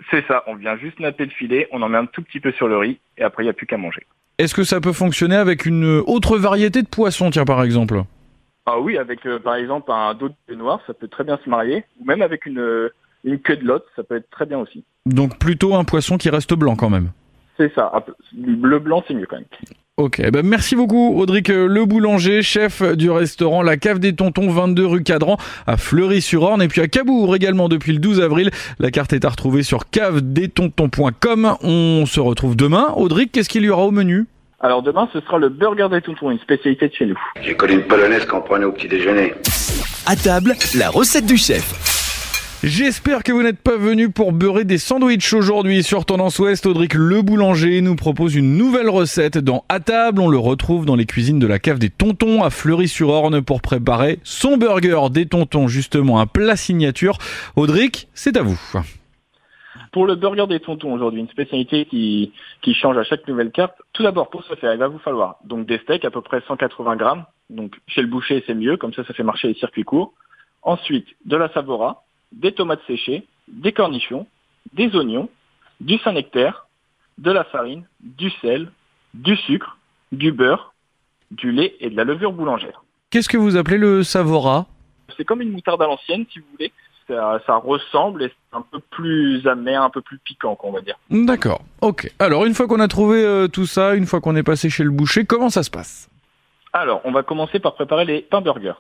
C'est 0.09 0.25
ça, 0.29 0.45
on 0.47 0.55
vient 0.55 0.77
juste 0.77 1.01
napper 1.01 1.25
le 1.25 1.33
filet, 1.33 1.67
on 1.73 1.83
en 1.83 1.89
met 1.89 1.99
un 1.99 2.07
tout 2.07 2.23
petit 2.23 2.39
peu 2.39 2.53
sur 2.53 2.69
le 2.69 2.77
riz 2.77 3.01
et 3.19 3.25
après 3.25 3.43
il 3.43 3.47
n'y 3.47 3.51
a 3.51 3.55
plus 3.55 3.67
qu'à 3.67 3.77
manger. 3.77 4.07
Est-ce 4.39 4.55
que 4.55 4.63
ça 4.63 4.81
peut 4.81 4.93
fonctionner 4.93 5.35
avec 5.35 5.67
une 5.67 6.01
autre 6.07 6.39
variété 6.39 6.81
de 6.83 6.89
poisson, 6.89 7.31
tiens 7.31 7.45
par 7.45 7.65
exemple? 7.65 8.03
Ah 8.67 8.79
oui, 8.79 8.97
avec 8.97 9.27
euh, 9.27 9.41
par 9.41 9.57
exemple 9.57 9.91
un 9.91 10.15
dos 10.15 10.29
de 10.49 10.55
noir, 10.55 10.81
ça 10.87 10.95
peut 10.95 11.09
très 11.09 11.25
bien 11.25 11.41
se 11.45 11.51
marier, 11.51 11.85
ou 12.01 12.05
même 12.05 12.23
avec 12.23 12.47
une, 12.47 12.91
une 13.25 13.41
queue 13.41 13.57
de 13.57 13.65
lotte, 13.65 13.87
ça 13.97 14.05
peut 14.05 14.15
être 14.15 14.31
très 14.31 14.47
bien 14.47 14.59
aussi. 14.59 14.85
Donc 15.07 15.41
plutôt 15.41 15.75
un 15.75 15.83
poisson 15.83 16.19
qui 16.19 16.31
reste 16.31 16.55
blanc 16.55 16.77
quand 16.77 16.91
même? 16.91 17.11
C'est 17.57 17.73
ça, 17.75 17.91
peu- 18.05 18.15
le 18.39 18.79
blanc 18.79 19.03
c'est 19.07 19.15
mieux 19.15 19.27
quand 19.29 19.37
même. 19.37 19.45
Ok, 19.99 20.21
eh 20.23 20.31
ben 20.31 20.45
merci 20.45 20.77
beaucoup 20.77 21.19
Audric 21.19 21.49
euh, 21.49 21.67
Le 21.67 21.87
Boulanger, 21.87 22.43
chef 22.43 22.83
du 22.83 23.09
restaurant 23.11 23.63
La 23.63 23.79
Cave 23.79 23.99
des 23.99 24.15
Tontons, 24.15 24.51
22 24.51 24.85
rue 24.87 25.03
Cadran, 25.03 25.39
à 25.67 25.79
Fleury-sur-Orne, 25.79 26.61
et 26.61 26.69
puis 26.69 26.83
à 26.83 26.87
Cabourg 26.89 27.35
également 27.35 27.71
depuis 27.71 27.93
le 27.95 27.99
12 27.99 28.21
avril. 28.21 28.51
La 28.79 28.91
carte 28.91 29.15
est 29.15 29.25
à 29.25 29.31
retrouver 29.31 29.63
sur 29.63 29.89
cavedetontons.com. 29.89 31.57
On 31.63 32.05
se 32.07 32.21
retrouve 32.21 32.57
demain. 32.57 32.93
Audric, 32.97 33.33
qu'est-ce 33.33 33.49
qu'il 33.49 33.63
y 33.65 33.71
aura 33.71 33.87
au 33.87 33.91
menu? 33.91 34.27
Alors 34.61 34.83
demain 34.83 35.09
ce 35.15 35.21
sera 35.23 35.39
le 35.39 35.49
burger 35.49 35.89
des 35.91 36.03
tontons, 36.03 36.31
une 36.31 36.41
spécialité 36.41 36.89
de 36.89 36.95
chez 36.95 37.07
nous. 37.07 37.19
J'ai 37.43 37.55
connu 37.57 37.75
une 37.75 37.83
polonaise 37.87 38.27
qu'on 38.27 38.43
prenait 38.43 38.65
au 38.67 38.73
petit 38.73 38.89
déjeuner. 38.89 39.33
À 40.07 40.15
table, 40.15 40.55
la 40.77 40.91
recette 40.91 41.27
du 41.27 41.37
chef. 41.39 42.06
J'espère 42.65 43.23
que 43.23 43.33
vous 43.33 43.43
n'êtes 43.43 43.63
pas 43.63 43.77
venu 43.77 44.11
pour 44.11 44.33
beurrer 44.33 44.65
des 44.65 44.79
sandwichs 44.79 45.35
aujourd'hui 45.35 45.83
sur 45.83 46.07
Tendance 46.07 46.39
Ouest. 46.39 46.65
Audric 46.65 46.95
Le 46.95 47.21
Boulanger 47.21 47.83
nous 47.83 47.97
propose 47.97 48.35
une 48.35 48.57
nouvelle 48.57 48.89
recette 48.89 49.37
dans 49.37 49.67
À 49.69 49.79
table. 49.79 50.23
On 50.23 50.29
le 50.29 50.39
retrouve 50.39 50.87
dans 50.87 50.97
les 50.97 51.05
cuisines 51.05 51.39
de 51.39 51.47
la 51.47 51.59
cave 51.59 51.79
des 51.79 51.91
Tontons 51.91 52.43
à 52.43 52.49
Fleury-sur-Orne 52.49 53.43
pour 53.43 53.61
préparer 53.61 54.21
son 54.25 54.57
burger 54.57 55.11
des 55.11 55.27
Tontons, 55.27 55.69
justement 55.69 56.19
un 56.19 56.27
plat 56.27 56.57
signature. 56.57 57.19
Audric, 57.57 58.09
c'est 58.15 58.39
à 58.39 58.43
vous. 58.43 58.59
Pour 59.93 60.07
le 60.07 60.15
burger 60.15 60.47
des 60.47 60.61
tontons 60.61 60.93
aujourd'hui, 60.93 61.21
une 61.21 61.29
spécialité 61.29 61.85
qui, 61.85 62.33
qui 62.63 62.75
change 62.75 62.97
à 62.97 63.05
chaque 63.05 63.29
nouvelle 63.29 63.51
carte. 63.51 63.75
Tout 63.93 64.03
d'abord, 64.03 64.31
pour 64.31 64.45
ce 64.45 64.55
faire, 64.55 64.73
il 64.73 64.79
va 64.79 64.89
vous 64.89 64.99
falloir 64.99 65.37
donc 65.45 65.67
des 65.67 65.79
steaks 65.79 66.05
à 66.05 66.11
peu 66.11 66.23
près 66.23 66.43
180 66.49 66.97
grammes. 66.97 67.25
Donc 67.51 67.75
chez 67.87 68.01
le 68.01 68.09
boucher, 68.09 68.43
c'est 68.47 68.55
mieux, 68.55 68.77
comme 68.77 68.93
ça, 68.95 69.05
ça 69.05 69.15
fait 69.15 69.23
marcher 69.23 69.49
les 69.49 69.55
circuits 69.55 69.85
courts. 69.85 70.15
Ensuite, 70.63 71.07
de 71.27 71.37
la 71.37 71.51
savora, 71.53 72.06
des 72.33 72.53
tomates 72.53 72.81
séchées, 72.87 73.27
des 73.49 73.73
cornichons, 73.73 74.27
des 74.73 74.95
oignons, 74.95 75.29
du 75.81 75.99
Saint-Nectaire, 75.99 76.67
de 77.19 77.31
la 77.31 77.45
farine, 77.45 77.85
du 78.01 78.31
sel, 78.43 78.71
du 79.15 79.37
sucre, 79.37 79.79
du 80.13 80.33
beurre, 80.33 80.75
du 81.31 81.53
lait 81.53 81.75
et 81.81 81.91
de 81.91 81.97
la 81.97 82.05
levure 82.05 82.33
boulangère. 82.33 82.83
Qu'est-ce 83.11 83.29
que 83.29 83.37
vous 83.37 83.57
appelez 83.57 83.79
le 83.79 84.03
Savora? 84.03 84.67
C'est 85.17 85.25
comme 85.25 85.41
une 85.41 85.53
moutarde 85.53 85.81
à 85.83 85.87
l'ancienne, 85.87 86.27
si 86.33 86.41
vous 86.41 86.47
voulez. 86.53 86.73
Ça, 87.09 87.41
ça 87.47 87.57
ressemble 87.57 88.25
et 88.25 88.29
c'est 88.29 88.57
un 88.57 88.63
peu 88.63 88.81
plus 88.91 89.47
amer, 89.47 89.81
un 89.81 89.91
peu 89.91 90.01
plus 90.01 90.19
piquant, 90.19 90.57
qu'on 90.57 90.73
va 90.73 90.81
dire. 90.81 90.97
D'accord, 91.09 91.63
ok. 91.81 92.11
Alors 92.19 92.45
une 92.47 92.55
fois 92.55 92.67
qu'on 92.67 92.81
a 92.81 92.89
trouvé 92.89 93.25
euh, 93.25 93.47
tout 93.47 93.65
ça, 93.67 93.95
une 93.95 94.07
fois 94.07 94.21
qu'on 94.21 94.35
est 94.35 94.43
passé 94.43 94.71
chez 94.71 94.83
le 94.83 94.91
boucher, 94.91 95.25
comment 95.25 95.49
ça 95.49 95.63
se 95.63 95.71
passe? 95.71 96.11
Alors, 96.73 97.01
on 97.05 97.13
va 97.13 97.23
commencer 97.23 97.61
par 97.61 97.75
préparer 97.75 98.05
les 98.05 98.23
pains 98.23 98.41
burgers. 98.41 98.75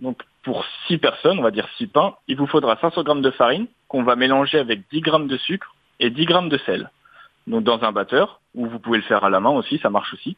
Donc, 0.00 0.22
pour 0.42 0.64
6 0.86 0.98
personnes, 0.98 1.38
on 1.38 1.42
va 1.42 1.50
dire 1.50 1.68
6 1.78 1.86
pains, 1.86 2.14
il 2.28 2.36
vous 2.36 2.46
faudra 2.46 2.76
500 2.80 3.02
grammes 3.02 3.22
de 3.22 3.30
farine 3.30 3.66
qu'on 3.88 4.02
va 4.02 4.16
mélanger 4.16 4.58
avec 4.58 4.82
10 4.90 5.00
grammes 5.00 5.28
de 5.28 5.36
sucre 5.36 5.74
et 6.00 6.10
10 6.10 6.24
grammes 6.26 6.48
de 6.48 6.58
sel. 6.58 6.90
Donc, 7.46 7.62
dans 7.64 7.82
un 7.84 7.92
batteur, 7.92 8.40
ou 8.54 8.66
vous 8.66 8.78
pouvez 8.78 8.98
le 8.98 9.04
faire 9.04 9.24
à 9.24 9.30
la 9.30 9.40
main 9.40 9.50
aussi, 9.50 9.78
ça 9.78 9.90
marche 9.90 10.12
aussi. 10.14 10.36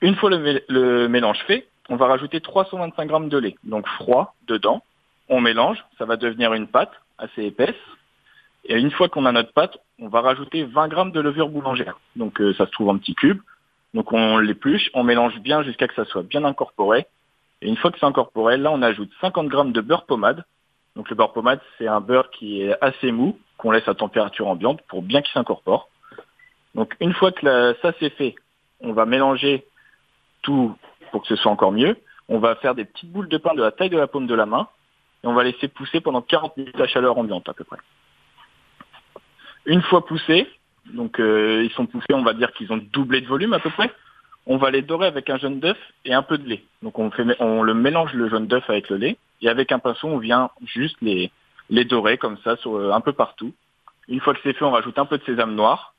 Une 0.00 0.14
fois 0.14 0.30
le, 0.30 0.38
mé- 0.38 0.62
le 0.68 1.08
mélange 1.08 1.38
fait, 1.46 1.66
on 1.88 1.96
va 1.96 2.06
rajouter 2.06 2.40
325 2.40 3.06
grammes 3.06 3.28
de 3.28 3.38
lait, 3.38 3.56
donc 3.64 3.86
froid, 3.88 4.34
dedans. 4.46 4.82
On 5.28 5.40
mélange, 5.40 5.82
ça 5.98 6.04
va 6.04 6.16
devenir 6.16 6.52
une 6.54 6.68
pâte 6.68 6.92
assez 7.18 7.44
épaisse. 7.44 7.74
Et 8.64 8.74
une 8.78 8.90
fois 8.90 9.08
qu'on 9.08 9.24
a 9.26 9.32
notre 9.32 9.52
pâte, 9.52 9.76
on 9.98 10.08
va 10.08 10.20
rajouter 10.20 10.64
20 10.64 10.88
grammes 10.88 11.12
de 11.12 11.20
levure 11.20 11.48
boulangère. 11.48 11.98
Donc, 12.16 12.40
euh, 12.40 12.52
ça 12.54 12.66
se 12.66 12.70
trouve 12.70 12.90
en 12.90 12.98
petits 12.98 13.14
cubes. 13.14 13.40
Donc, 13.94 14.12
on 14.12 14.38
l'épluche, 14.38 14.90
on 14.94 15.02
mélange 15.02 15.38
bien 15.40 15.62
jusqu'à 15.62 15.88
que 15.88 15.94
ça 15.94 16.04
soit 16.04 16.22
bien 16.22 16.44
incorporé. 16.44 17.06
Et 17.62 17.68
une 17.68 17.76
fois 17.76 17.90
que 17.90 17.98
c'est 17.98 18.06
incorporé, 18.06 18.56
là, 18.56 18.70
on 18.70 18.82
ajoute 18.82 19.10
50 19.20 19.48
grammes 19.48 19.72
de 19.72 19.80
beurre 19.80 20.06
pommade. 20.06 20.44
Donc 20.96 21.10
le 21.10 21.16
beurre 21.16 21.32
pommade, 21.32 21.60
c'est 21.76 21.88
un 21.88 22.00
beurre 22.00 22.30
qui 22.30 22.62
est 22.62 22.76
assez 22.80 23.12
mou, 23.12 23.38
qu'on 23.56 23.70
laisse 23.70 23.88
à 23.88 23.94
température 23.94 24.48
ambiante 24.48 24.80
pour 24.88 25.02
bien 25.02 25.22
qu'il 25.22 25.32
s'incorpore. 25.32 25.88
Donc 26.74 26.94
une 27.00 27.12
fois 27.12 27.32
que 27.32 27.76
ça 27.82 27.92
c'est 27.98 28.10
fait, 28.10 28.34
on 28.80 28.92
va 28.92 29.06
mélanger 29.06 29.66
tout 30.42 30.76
pour 31.10 31.22
que 31.22 31.28
ce 31.28 31.36
soit 31.36 31.50
encore 31.50 31.72
mieux. 31.72 31.96
On 32.28 32.38
va 32.38 32.56
faire 32.56 32.74
des 32.74 32.84
petites 32.84 33.10
boules 33.10 33.28
de 33.28 33.38
pain 33.38 33.54
de 33.54 33.62
la 33.62 33.72
taille 33.72 33.90
de 33.90 33.96
la 33.96 34.06
paume 34.06 34.26
de 34.26 34.34
la 34.34 34.46
main 34.46 34.68
et 35.24 35.26
on 35.26 35.34
va 35.34 35.44
laisser 35.44 35.68
pousser 35.68 36.00
pendant 36.00 36.22
40 36.22 36.56
minutes 36.56 36.80
à 36.80 36.86
chaleur 36.86 37.18
ambiante 37.18 37.48
à 37.48 37.54
peu 37.54 37.64
près. 37.64 37.78
Une 39.66 39.82
fois 39.82 40.04
poussés, 40.04 40.48
donc 40.86 41.20
euh, 41.20 41.62
ils 41.64 41.72
sont 41.72 41.86
poussés, 41.86 42.14
on 42.14 42.22
va 42.22 42.34
dire 42.34 42.52
qu'ils 42.52 42.72
ont 42.72 42.80
doublé 42.92 43.20
de 43.20 43.26
volume 43.26 43.52
à 43.52 43.58
peu 43.58 43.70
près, 43.70 43.90
on 44.48 44.56
va 44.56 44.70
les 44.70 44.82
dorer 44.82 45.06
avec 45.06 45.28
un 45.30 45.36
jaune 45.36 45.60
d'œuf 45.60 45.76
et 46.06 46.14
un 46.14 46.22
peu 46.22 46.38
de 46.38 46.48
lait. 46.48 46.64
Donc 46.82 46.98
on, 46.98 47.10
fait, 47.10 47.24
on 47.38 47.62
le 47.62 47.74
mélange 47.74 48.14
le 48.14 48.28
jaune 48.28 48.46
d'œuf 48.46 48.68
avec 48.68 48.88
le 48.88 48.96
lait 48.96 49.18
et 49.42 49.48
avec 49.48 49.70
un 49.70 49.78
pinceau 49.78 50.08
on 50.08 50.18
vient 50.18 50.50
juste 50.64 50.96
les, 51.02 51.30
les 51.68 51.84
dorer 51.84 52.16
comme 52.16 52.38
ça 52.42 52.56
sur, 52.56 52.76
euh, 52.76 52.92
un 52.92 53.00
peu 53.00 53.12
partout. 53.12 53.52
Une 54.08 54.20
fois 54.20 54.32
que 54.32 54.40
c'est 54.42 54.54
fait, 54.54 54.64
on 54.64 54.70
rajoute 54.70 54.98
un 54.98 55.04
peu 55.04 55.18
de 55.18 55.24
sésame 55.24 55.54
noir 55.54 55.94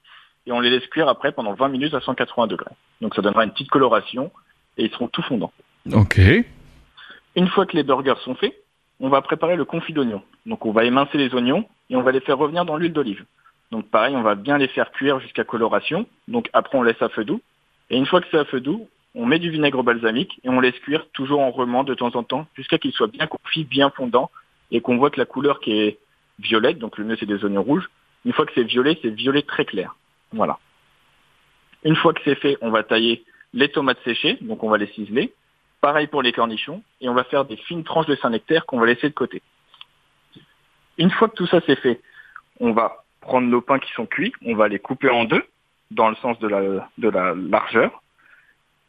et 0.47 0.51
on 0.51 0.59
les 0.59 0.71
laisse 0.71 0.87
cuire 0.87 1.07
après 1.07 1.31
pendant 1.31 1.53
20 1.53 1.69
minutes 1.69 1.93
à 1.93 2.01
180 2.01 2.47
degrés. 2.47 2.71
Donc 3.01 3.13
ça 3.13 3.21
donnera 3.21 3.43
une 3.43 3.51
petite 3.51 3.69
coloration 3.69 4.31
et 4.77 4.85
ils 4.85 4.91
seront 4.91 5.07
tout 5.07 5.21
fondants. 5.21 5.53
Ok. 5.93 6.19
Une 7.35 7.47
fois 7.49 7.67
que 7.67 7.77
les 7.77 7.83
burgers 7.83 8.19
sont 8.23 8.33
faits, 8.33 8.55
on 8.99 9.09
va 9.09 9.21
préparer 9.21 9.57
le 9.57 9.65
confit 9.65 9.93
d'oignons. 9.93 10.23
Donc 10.47 10.65
on 10.65 10.71
va 10.71 10.85
émincer 10.85 11.19
les 11.19 11.33
oignons 11.35 11.65
et 11.91 11.95
on 11.95 12.01
va 12.01 12.11
les 12.11 12.19
faire 12.19 12.39
revenir 12.39 12.65
dans 12.65 12.77
l'huile 12.77 12.93
d'olive. 12.93 13.23
Donc 13.71 13.87
pareil, 13.89 14.15
on 14.15 14.23
va 14.23 14.33
bien 14.33 14.57
les 14.57 14.67
faire 14.67 14.91
cuire 14.91 15.19
jusqu'à 15.19 15.43
coloration. 15.43 16.07
Donc 16.27 16.49
après 16.53 16.79
on 16.79 16.81
laisse 16.81 17.01
à 17.01 17.09
feu 17.09 17.23
doux. 17.23 17.41
Et 17.89 17.97
une 17.97 18.05
fois 18.05 18.21
que 18.21 18.27
c'est 18.31 18.37
à 18.37 18.45
feu 18.45 18.61
doux, 18.61 18.87
on 19.15 19.25
met 19.25 19.39
du 19.39 19.49
vinaigre 19.49 19.83
balsamique 19.83 20.39
et 20.43 20.49
on 20.49 20.59
laisse 20.59 20.77
cuire 20.79 21.07
toujours 21.13 21.39
en 21.39 21.51
remant 21.51 21.83
de 21.83 21.95
temps 21.95 22.15
en 22.15 22.23
temps 22.23 22.47
jusqu'à 22.55 22.77
qu'il 22.77 22.91
soit 22.93 23.07
bien 23.07 23.27
confit, 23.27 23.63
bien 23.63 23.89
fondant 23.89 24.29
et 24.71 24.81
qu'on 24.81 24.97
voit 24.97 25.09
que 25.09 25.19
la 25.19 25.25
couleur 25.25 25.59
qui 25.59 25.71
est 25.71 25.97
violette, 26.39 26.77
donc 26.77 26.97
le 26.97 27.05
mieux 27.05 27.17
c'est 27.19 27.25
des 27.25 27.43
oignons 27.43 27.63
rouges. 27.63 27.89
Une 28.25 28.33
fois 28.33 28.45
que 28.45 28.51
c'est 28.53 28.63
violet, 28.63 28.99
c'est 29.01 29.09
violet 29.09 29.41
très 29.41 29.65
clair. 29.65 29.95
Voilà. 30.31 30.59
Une 31.83 31.95
fois 31.95 32.13
que 32.13 32.21
c'est 32.23 32.35
fait, 32.35 32.57
on 32.61 32.69
va 32.69 32.83
tailler 32.83 33.23
les 33.53 33.69
tomates 33.69 34.01
séchées, 34.03 34.37
donc 34.41 34.63
on 34.63 34.69
va 34.69 34.77
les 34.77 34.87
ciseler. 34.87 35.33
Pareil 35.81 36.07
pour 36.07 36.21
les 36.21 36.33
cornichons, 36.33 36.83
et 37.01 37.09
on 37.09 37.13
va 37.13 37.23
faire 37.23 37.45
des 37.45 37.55
fines 37.55 37.83
tranches 37.83 38.05
de 38.05 38.15
Saint-Nectaire 38.15 38.65
qu'on 38.65 38.79
va 38.79 38.85
laisser 38.85 39.09
de 39.09 39.13
côté. 39.13 39.41
Une 40.97 41.09
fois 41.09 41.29
que 41.29 41.35
tout 41.35 41.47
ça 41.47 41.61
c'est 41.65 41.77
fait, 41.77 42.01
on 42.59 42.73
va 42.73 43.03
prendre 43.21 43.47
nos 43.47 43.61
pains 43.61 43.79
qui 43.79 43.91
sont 43.93 44.05
cuits, 44.05 44.33
on 44.45 44.55
va 44.55 44.67
les 44.67 44.79
couper 44.79 45.09
en 45.09 45.23
deux, 45.23 45.43
dans 45.91 46.09
le 46.09 46.15
sens 46.15 46.39
de 46.39 46.47
la, 46.47 46.89
de 46.97 47.09
la 47.09 47.33
largeur. 47.35 48.01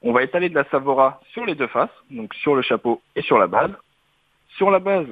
On 0.03 0.13
va 0.13 0.23
étaler 0.23 0.49
de 0.49 0.55
la 0.55 0.65
Savora 0.65 1.21
sur 1.33 1.45
les 1.45 1.55
deux 1.55 1.67
faces, 1.67 1.91
donc 2.11 2.35
sur 2.35 2.55
le 2.55 2.63
chapeau 2.63 3.03
et 3.17 3.23
sur 3.23 3.39
la 3.39 3.47
base. 3.47 3.73
Sur 4.57 4.71
la 4.71 4.79
base, 4.79 5.07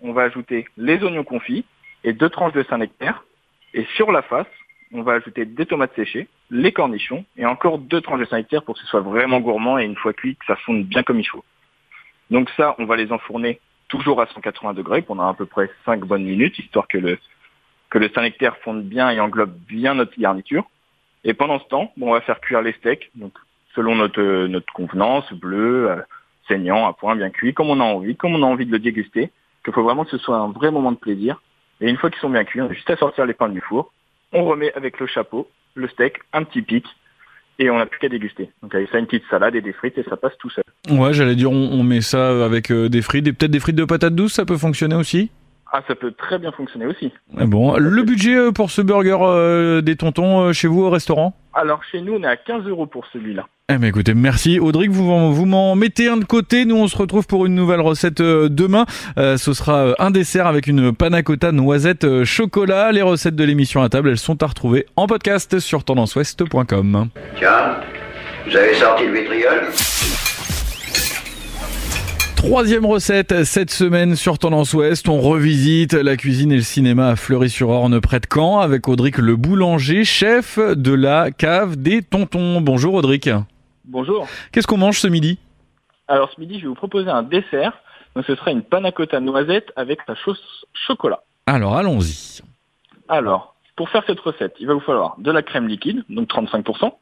on 0.00 0.12
va 0.12 0.22
ajouter 0.22 0.66
les 0.76 1.02
oignons 1.02 1.24
confits 1.24 1.64
et 2.04 2.12
deux 2.12 2.28
tranches 2.28 2.52
de 2.52 2.62
Saint-Nectaire. 2.64 3.24
Et 3.72 3.84
sur 3.96 4.12
la 4.12 4.22
face, 4.22 4.46
on 4.92 5.02
va 5.02 5.14
ajouter 5.14 5.44
des 5.44 5.66
tomates 5.66 5.94
séchées, 5.96 6.28
les 6.50 6.72
cornichons 6.72 7.24
et 7.36 7.46
encore 7.46 7.78
deux 7.78 8.00
tranches 8.00 8.20
de 8.20 8.26
Saint-Nectaire 8.26 8.62
pour 8.62 8.74
que 8.74 8.80
ce 8.80 8.86
soit 8.86 9.00
vraiment 9.00 9.40
gourmand 9.40 9.78
et 9.78 9.84
une 9.84 9.96
fois 9.96 10.12
cuit, 10.12 10.36
que 10.36 10.44
ça 10.46 10.56
fonde 10.56 10.84
bien 10.84 11.02
comme 11.02 11.18
il 11.18 11.28
faut. 11.28 11.44
Donc 12.30 12.50
ça, 12.56 12.74
on 12.78 12.84
va 12.84 12.96
les 12.96 13.12
enfourner 13.12 13.60
toujours 13.88 14.20
à 14.20 14.26
180 14.26 14.74
degrés 14.74 15.02
pendant 15.02 15.28
à 15.28 15.34
peu 15.34 15.46
près 15.46 15.70
5 15.84 16.00
bonnes 16.00 16.24
minutes, 16.24 16.58
histoire 16.58 16.86
que 16.86 16.98
le, 16.98 17.18
que 17.90 17.98
le 17.98 18.08
Saint-Nectaire 18.10 18.56
fonde 18.58 18.84
bien 18.84 19.10
et 19.10 19.20
englobe 19.20 19.56
bien 19.68 19.94
notre 19.94 20.18
garniture. 20.18 20.64
Et 21.24 21.34
pendant 21.34 21.58
ce 21.58 21.64
temps, 21.64 21.92
on 22.00 22.12
va 22.12 22.20
faire 22.20 22.40
cuire 22.40 22.62
les 22.62 22.72
steaks, 22.74 23.10
donc 23.14 23.32
selon 23.74 23.94
notre, 23.96 24.46
notre 24.46 24.72
convenance, 24.72 25.32
bleu, 25.32 25.90
euh, 25.90 25.96
saignant, 26.48 26.86
à 26.86 26.92
point, 26.92 27.16
bien 27.16 27.30
cuit, 27.30 27.54
comme 27.54 27.70
on 27.70 27.80
a 27.80 27.84
envie, 27.84 28.14
comme 28.14 28.34
on 28.34 28.42
a 28.42 28.46
envie 28.46 28.66
de 28.66 28.72
le 28.72 28.78
déguster, 28.78 29.30
qu'il 29.64 29.72
faut 29.72 29.82
vraiment 29.82 30.04
que 30.04 30.10
ce 30.10 30.18
soit 30.18 30.36
un 30.36 30.50
vrai 30.50 30.70
moment 30.70 30.92
de 30.92 30.98
plaisir. 30.98 31.40
Et 31.80 31.88
une 31.88 31.96
fois 31.96 32.10
qu'ils 32.10 32.20
sont 32.20 32.30
bien 32.30 32.44
cuits, 32.44 32.60
on 32.60 32.68
a 32.68 32.72
juste 32.72 32.90
à 32.90 32.96
sortir 32.96 33.26
les 33.26 33.34
pains 33.34 33.48
du 33.48 33.60
four, 33.60 33.92
on 34.32 34.44
remet 34.44 34.72
avec 34.74 35.00
le 35.00 35.06
chapeau, 35.06 35.48
le 35.74 35.88
steak, 35.88 36.18
un 36.32 36.44
petit 36.44 36.62
pic, 36.62 36.86
et 37.58 37.70
on 37.70 37.78
n'a 37.78 37.86
plus 37.86 37.98
qu'à 37.98 38.08
déguster. 38.08 38.50
Donc 38.62 38.74
avec 38.74 38.90
ça, 38.90 38.98
une 38.98 39.06
petite 39.06 39.24
salade 39.30 39.54
et 39.54 39.60
des 39.60 39.72
frites, 39.72 39.96
et 39.96 40.04
ça 40.04 40.16
passe 40.16 40.36
tout 40.38 40.50
seul. 40.50 40.64
Ouais, 40.90 41.12
j'allais 41.14 41.36
dire, 41.36 41.50
on, 41.50 41.70
on 41.72 41.82
met 41.82 42.02
ça 42.02 42.44
avec 42.44 42.70
euh, 42.70 42.88
des 42.88 43.00
frites, 43.00 43.26
et 43.26 43.32
peut-être 43.32 43.50
des 43.50 43.60
frites 43.60 43.76
de 43.76 43.84
patates 43.84 44.14
douces, 44.14 44.34
ça 44.34 44.44
peut 44.44 44.58
fonctionner 44.58 44.94
aussi? 44.96 45.30
Ah, 45.76 45.82
ça 45.88 45.96
peut 45.96 46.12
très 46.12 46.38
bien 46.38 46.52
fonctionner 46.52 46.86
aussi. 46.86 47.12
Ah 47.36 47.46
Bon, 47.46 47.76
le 47.76 48.02
budget 48.04 48.36
euh, 48.36 48.52
pour 48.52 48.70
ce 48.70 48.80
burger 48.80 49.16
euh, 49.22 49.80
des 49.80 49.96
tontons 49.96 50.40
euh, 50.42 50.52
chez 50.52 50.68
vous 50.68 50.82
au 50.84 50.90
restaurant? 50.90 51.34
Alors 51.52 51.80
chez 51.90 52.00
nous, 52.00 52.14
on 52.14 52.22
est 52.22 52.28
à 52.28 52.36
15 52.36 52.64
euros 52.68 52.86
pour 52.86 53.04
celui-là. 53.12 53.46
Eh 53.68 53.78
ben 53.78 53.88
écoutez, 53.88 54.14
merci 54.14 54.60
Audric, 54.60 54.90
vous, 54.92 55.02
m'en- 55.02 55.30
vous 55.30 55.46
m'en 55.46 55.74
mettez 55.74 56.06
un 56.08 56.18
de 56.18 56.24
côté, 56.24 56.64
nous 56.64 56.76
on 56.76 56.86
se 56.86 56.96
retrouve 56.96 57.26
pour 57.26 57.44
une 57.46 57.54
nouvelle 57.56 57.80
recette 57.80 58.20
euh, 58.20 58.48
demain. 58.48 58.84
Euh, 59.18 59.36
ce 59.36 59.52
sera 59.52 59.94
un 59.98 60.10
dessert 60.12 60.46
avec 60.46 60.68
une 60.68 60.94
panna 60.94 61.22
cotta 61.24 61.50
noisette 61.50 62.04
euh, 62.04 62.24
chocolat. 62.24 62.92
Les 62.92 63.02
recettes 63.02 63.34
de 63.34 63.42
l'émission 63.44 63.82
à 63.82 63.88
table, 63.88 64.10
elles 64.10 64.18
sont 64.18 64.40
à 64.44 64.46
retrouver 64.46 64.86
en 64.94 65.08
podcast 65.08 65.58
sur 65.58 65.82
tendanceouest.com. 65.82 67.08
Tiens, 67.36 67.76
vous 68.48 68.56
avez 68.56 68.74
sorti 68.74 69.06
le 69.06 69.12
vitriol? 69.12 69.60
Troisième 72.46 72.84
recette 72.84 73.44
cette 73.44 73.70
semaine 73.70 74.16
sur 74.16 74.38
Tendance 74.38 74.74
Ouest. 74.74 75.08
On 75.08 75.18
revisite 75.18 75.94
la 75.94 76.14
cuisine 76.14 76.52
et 76.52 76.56
le 76.56 76.62
cinéma 76.62 77.08
à 77.08 77.16
Fleury-sur-Orne 77.16 77.98
près 78.02 78.20
de 78.20 78.26
Caen 78.30 78.60
avec 78.60 78.86
Audric 78.86 79.16
le 79.16 79.34
boulanger, 79.34 80.04
chef 80.04 80.58
de 80.58 80.92
la 80.92 81.30
cave 81.30 81.76
des 81.76 82.02
tontons. 82.02 82.60
Bonjour 82.60 82.92
Audric. 82.94 83.30
Bonjour. 83.86 84.28
Qu'est-ce 84.52 84.66
qu'on 84.66 84.76
mange 84.76 85.00
ce 85.00 85.08
midi? 85.08 85.38
Alors 86.06 86.30
ce 86.34 86.38
midi, 86.38 86.56
je 86.58 86.64
vais 86.64 86.68
vous 86.68 86.74
proposer 86.74 87.08
un 87.08 87.22
dessert. 87.22 87.72
Donc 88.14 88.26
ce 88.26 88.34
sera 88.34 88.50
une 88.50 88.62
panna 88.62 88.92
cotta 88.92 89.20
noisette 89.20 89.72
avec 89.74 90.00
sa 90.06 90.14
sauce 90.14 90.66
chocolat. 90.86 91.22
Alors 91.46 91.78
allons-y. 91.78 92.42
Alors, 93.08 93.54
pour 93.74 93.88
faire 93.88 94.04
cette 94.06 94.20
recette, 94.20 94.54
il 94.60 94.66
va 94.66 94.74
vous 94.74 94.80
falloir 94.80 95.16
de 95.16 95.30
la 95.30 95.42
crème 95.42 95.66
liquide, 95.66 96.04
donc 96.10 96.28
35%, 96.28 96.92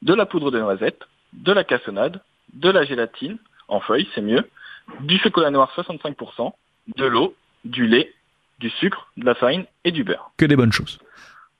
de 0.00 0.14
la 0.14 0.24
poudre 0.24 0.50
de 0.50 0.58
noisette, 0.58 1.02
de 1.34 1.52
la 1.52 1.62
cassonade, 1.62 2.22
de 2.54 2.70
la 2.70 2.84
gélatine, 2.84 3.36
en 3.68 3.80
feuilles, 3.80 4.08
c'est 4.14 4.22
mieux, 4.22 4.48
du 5.00 5.18
chocolat 5.18 5.50
noir 5.50 5.72
65%, 5.76 6.52
de 6.96 7.04
l'eau, 7.04 7.34
du 7.64 7.86
lait, 7.86 8.12
du 8.58 8.70
sucre, 8.70 9.10
de 9.16 9.24
la 9.24 9.34
farine 9.34 9.64
et 9.84 9.92
du 9.92 10.04
beurre. 10.04 10.30
Que 10.36 10.46
des 10.46 10.56
bonnes 10.56 10.72
choses. 10.72 10.98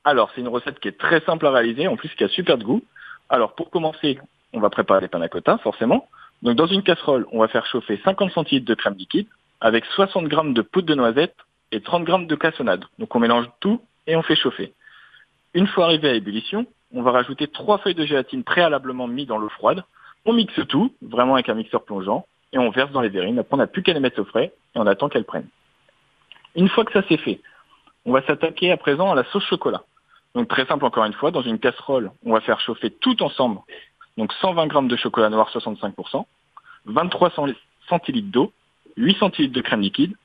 Alors, 0.03 0.31
c'est 0.33 0.41
une 0.41 0.47
recette 0.47 0.79
qui 0.79 0.87
est 0.87 0.97
très 0.97 1.21
simple 1.21 1.45
à 1.45 1.51
réaliser, 1.51 1.87
en 1.87 1.95
plus 1.95 2.09
qui 2.09 2.23
a 2.23 2.29
super 2.29 2.57
de 2.57 2.63
goût. 2.63 2.83
Alors, 3.29 3.53
pour 3.53 3.69
commencer, 3.69 4.19
on 4.53 4.59
va 4.59 4.69
préparer 4.69 5.01
les 5.01 5.07
panna 5.07 5.29
cotta, 5.29 5.57
forcément. 5.59 6.07
Donc, 6.41 6.55
dans 6.55 6.67
une 6.67 6.83
casserole, 6.83 7.25
on 7.31 7.39
va 7.39 7.47
faire 7.47 7.65
chauffer 7.65 7.99
50 8.03 8.31
centilitres 8.31 8.65
de 8.65 8.73
crème 8.73 8.95
liquide 8.95 9.27
avec 9.61 9.85
60 9.85 10.25
grammes 10.27 10.53
de 10.53 10.61
poudre 10.61 10.87
de 10.87 10.95
noisette 10.95 11.35
et 11.71 11.81
30 11.81 12.05
grammes 12.05 12.27
de 12.27 12.35
cassonade. 12.35 12.85
Donc, 12.97 13.13
on 13.15 13.19
mélange 13.19 13.45
tout 13.59 13.81
et 14.07 14.15
on 14.15 14.23
fait 14.23 14.35
chauffer. 14.35 14.73
Une 15.53 15.67
fois 15.67 15.85
arrivé 15.85 16.09
à 16.09 16.13
ébullition, 16.13 16.65
on 16.93 17.01
va 17.03 17.11
rajouter 17.11 17.47
trois 17.47 17.77
feuilles 17.79 17.95
de 17.95 18.05
gélatine 18.05 18.43
préalablement 18.43 19.07
mises 19.07 19.27
dans 19.27 19.37
l'eau 19.37 19.49
froide. 19.49 19.83
On 20.25 20.33
mixe 20.33 20.59
tout, 20.67 20.93
vraiment 21.01 21.35
avec 21.35 21.49
un 21.49 21.55
mixeur 21.55 21.83
plongeant, 21.83 22.25
et 22.53 22.57
on 22.57 22.69
verse 22.71 22.91
dans 22.91 23.01
les 23.01 23.09
verrines. 23.09 23.39
Après, 23.39 23.53
on 23.53 23.57
n'a 23.57 23.67
plus 23.67 23.83
qu'à 23.83 23.93
les 23.93 23.99
mettre 23.99 24.19
au 24.21 24.25
frais 24.25 24.53
et 24.75 24.79
on 24.79 24.87
attend 24.87 25.09
qu'elles 25.09 25.25
prennent. 25.25 25.47
Une 26.55 26.69
fois 26.69 26.85
que 26.85 26.91
ça 26.93 27.03
c'est 27.07 27.17
fait, 27.17 27.41
on 28.05 28.11
va 28.11 28.21
s'attaquer 28.25 28.71
à 28.71 28.77
présent 28.77 29.11
à 29.11 29.15
la 29.15 29.23
sauce 29.25 29.45
chocolat. 29.45 29.83
Donc 30.35 30.47
très 30.47 30.65
simple 30.65 30.85
encore 30.85 31.05
une 31.05 31.13
fois, 31.13 31.31
dans 31.31 31.41
une 31.41 31.59
casserole, 31.59 32.11
on 32.25 32.33
va 32.33 32.41
faire 32.41 32.59
chauffer 32.59 32.89
tout 32.91 33.21
ensemble. 33.23 33.59
Donc 34.17 34.33
120 34.33 34.67
grammes 34.67 34.87
de 34.87 34.95
chocolat 34.95 35.29
noir 35.29 35.49
65%, 35.51 36.25
23 36.85 37.29
cent- 37.31 37.47
centilitres 37.87 38.29
d'eau, 38.31 38.51
8 38.97 39.17
centilitres 39.17 39.53
de 39.53 39.61
crème 39.61 39.81
liquide, 39.81 40.15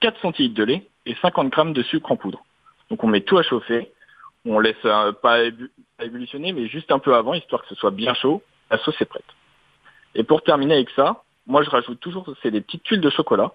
4 0.00 0.20
centilitres 0.20 0.54
de 0.54 0.64
lait 0.64 0.86
et 1.06 1.14
50 1.22 1.48
grammes 1.50 1.72
de 1.72 1.82
sucre 1.82 2.10
en 2.12 2.16
poudre. 2.16 2.44
Donc 2.90 3.02
on 3.04 3.06
met 3.08 3.20
tout 3.22 3.38
à 3.38 3.42
chauffer, 3.42 3.92
on 4.44 4.58
laisse 4.58 4.76
euh, 4.84 5.12
pas, 5.12 5.42
ébu- 5.44 5.70
pas 5.96 6.04
ébullitionner 6.04 6.52
mais 6.52 6.66
juste 6.66 6.90
un 6.92 6.98
peu 6.98 7.14
avant 7.14 7.34
histoire 7.34 7.62
que 7.62 7.68
ce 7.68 7.74
soit 7.76 7.90
bien 7.92 8.14
chaud, 8.14 8.42
la 8.70 8.78
sauce 8.78 9.00
est 9.00 9.04
prête. 9.06 9.24
Et 10.14 10.24
pour 10.24 10.42
terminer 10.42 10.74
avec 10.74 10.90
ça, 10.90 11.22
moi 11.46 11.62
je 11.62 11.70
rajoute 11.70 12.00
toujours 12.00 12.26
c'est 12.42 12.50
des 12.50 12.60
petites 12.60 12.82
tuiles 12.82 13.00
de 13.00 13.10
chocolat. 13.10 13.52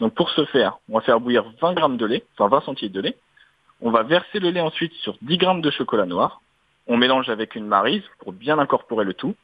Donc 0.00 0.14
pour 0.14 0.30
ce 0.30 0.44
faire, 0.46 0.78
on 0.88 0.98
va 0.98 1.04
faire 1.04 1.20
bouillir 1.20 1.44
20 1.60 1.74
grammes 1.74 1.96
de 1.96 2.06
lait, 2.06 2.24
enfin 2.34 2.48
20 2.48 2.64
centilitres 2.64 2.94
de 2.94 3.00
lait. 3.00 3.16
On 3.80 3.90
va 3.90 4.02
verser 4.02 4.38
le 4.38 4.50
lait 4.50 4.60
ensuite 4.60 4.92
sur 4.94 5.16
10 5.22 5.38
grammes 5.38 5.60
de 5.60 5.70
chocolat 5.70 6.06
noir. 6.06 6.40
On 6.86 6.96
mélange 6.96 7.28
avec 7.28 7.54
une 7.54 7.66
marise 7.66 8.02
pour 8.20 8.32
bien 8.32 8.58
incorporer 8.58 9.04
le 9.04 9.14
tout. 9.14 9.34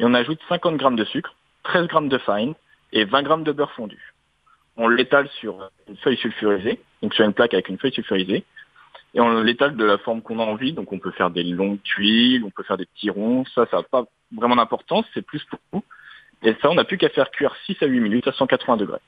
Et 0.00 0.04
on 0.04 0.14
ajoute 0.14 0.40
50 0.48 0.76
grammes 0.76 0.96
de 0.96 1.04
sucre, 1.04 1.34
13 1.64 1.86
grammes 1.86 2.08
de 2.08 2.18
farine 2.18 2.54
et 2.92 3.04
20 3.04 3.22
grammes 3.22 3.44
de 3.44 3.52
beurre 3.52 3.72
fondu. 3.72 4.14
On 4.76 4.88
l'étale 4.88 5.28
sur 5.40 5.70
une 5.88 5.96
feuille 5.98 6.16
sulfurisée, 6.16 6.80
donc 7.02 7.14
sur 7.14 7.24
une 7.24 7.32
plaque 7.32 7.54
avec 7.54 7.68
une 7.68 7.78
feuille 7.78 7.92
sulfurisée. 7.92 8.44
Et 9.14 9.20
on 9.20 9.40
l'étale 9.42 9.76
de 9.76 9.84
la 9.84 9.98
forme 9.98 10.22
qu'on 10.22 10.40
a 10.40 10.42
envie. 10.42 10.72
Donc 10.72 10.92
on 10.92 10.98
peut 10.98 11.12
faire 11.12 11.30
des 11.30 11.44
longues 11.44 11.82
tuiles, 11.82 12.42
on 12.44 12.50
peut 12.50 12.64
faire 12.64 12.76
des 12.76 12.86
petits 12.86 13.10
ronds. 13.10 13.44
Ça, 13.54 13.66
ça 13.70 13.78
n'a 13.78 13.82
pas 13.84 14.04
vraiment 14.36 14.56
d'importance, 14.56 15.06
c'est 15.14 15.22
plus 15.22 15.44
pour 15.44 15.60
vous. 15.72 15.84
Et 16.44 16.54
ça, 16.60 16.70
on 16.70 16.74
n'a 16.74 16.84
plus 16.84 16.98
qu'à 16.98 17.08
faire 17.08 17.30
cuire 17.30 17.54
6 17.66 17.76
à 17.82 17.86
8 17.86 18.00
minutes 18.00 18.28
à 18.28 18.32
180 18.32 18.76
degrés. 18.76 19.00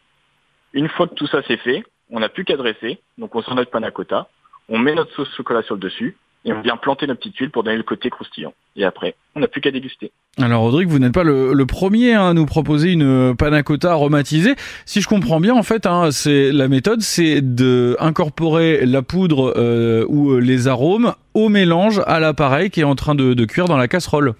Une 0.73 0.88
fois 0.88 1.07
que 1.07 1.14
tout 1.14 1.26
ça 1.26 1.43
c'est 1.47 1.59
fait, 1.59 1.85
on 2.11 2.21
n'a 2.21 2.28
plus 2.28 2.45
qu'à 2.45 2.57
dresser. 2.57 2.99
Donc 3.19 3.35
on 3.35 3.43
sort 3.43 3.55
notre 3.55 3.71
panna 3.71 3.90
cotta, 3.90 4.28
on 4.69 4.78
met 4.78 4.95
notre 4.95 5.12
sauce 5.14 5.35
chocolat 5.37 5.62
sur 5.62 5.75
le 5.75 5.81
dessus 5.81 6.16
et 6.45 6.52
on 6.52 6.61
vient 6.61 6.76
planter 6.76 7.07
nos 7.07 7.16
petites 7.16 7.35
tuiles 7.35 7.50
pour 7.50 7.64
donner 7.64 7.76
le 7.76 7.83
côté 7.83 8.09
croustillant. 8.09 8.55
Et 8.76 8.85
après, 8.85 9.16
on 9.35 9.40
n'a 9.40 9.49
plus 9.49 9.61
qu'à 9.61 9.73
déguster. 9.73 10.12
Alors 10.40 10.62
Audric, 10.62 10.88
vous 10.88 10.99
n'êtes 10.99 11.12
pas 11.12 11.25
le, 11.25 11.52
le 11.52 11.66
premier 11.66 12.14
hein, 12.14 12.28
à 12.28 12.35
nous 12.35 12.47
proposer 12.47 12.93
une 12.93 13.35
panna 13.37 13.62
cotta 13.62 13.90
aromatisée. 13.90 14.55
Si 14.85 15.00
je 15.00 15.09
comprends 15.09 15.40
bien, 15.40 15.55
en 15.55 15.64
fait, 15.64 15.87
hein, 15.87 16.11
c'est 16.12 16.52
la 16.52 16.69
méthode, 16.69 17.00
c'est 17.00 17.40
de 17.40 17.97
incorporer 17.99 18.87
la 18.87 19.02
poudre 19.02 19.55
euh, 19.57 20.05
ou 20.09 20.33
euh, 20.33 20.38
les 20.38 20.69
arômes 20.69 21.14
au 21.35 21.49
mélange 21.49 22.00
à 22.07 22.21
l'appareil 22.21 22.71
qui 22.71 22.81
est 22.81 22.85
en 22.85 22.95
train 22.95 23.14
de, 23.14 23.35
de 23.35 23.45
cuire 23.45 23.64
dans 23.64 23.76
la 23.76 23.88
casserole. 23.88 24.35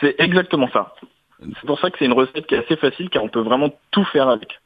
C'est 0.00 0.14
exactement 0.18 0.70
ça. 0.72 0.94
C'est 1.40 1.66
pour 1.66 1.78
ça 1.78 1.90
que 1.90 1.96
c'est 1.98 2.06
une 2.06 2.12
recette 2.12 2.46
qui 2.46 2.54
est 2.54 2.64
assez 2.64 2.76
facile 2.76 3.10
car 3.10 3.22
on 3.22 3.28
peut 3.28 3.40
vraiment 3.40 3.70
tout 3.90 4.04
faire 4.04 4.28
avec. 4.28 4.58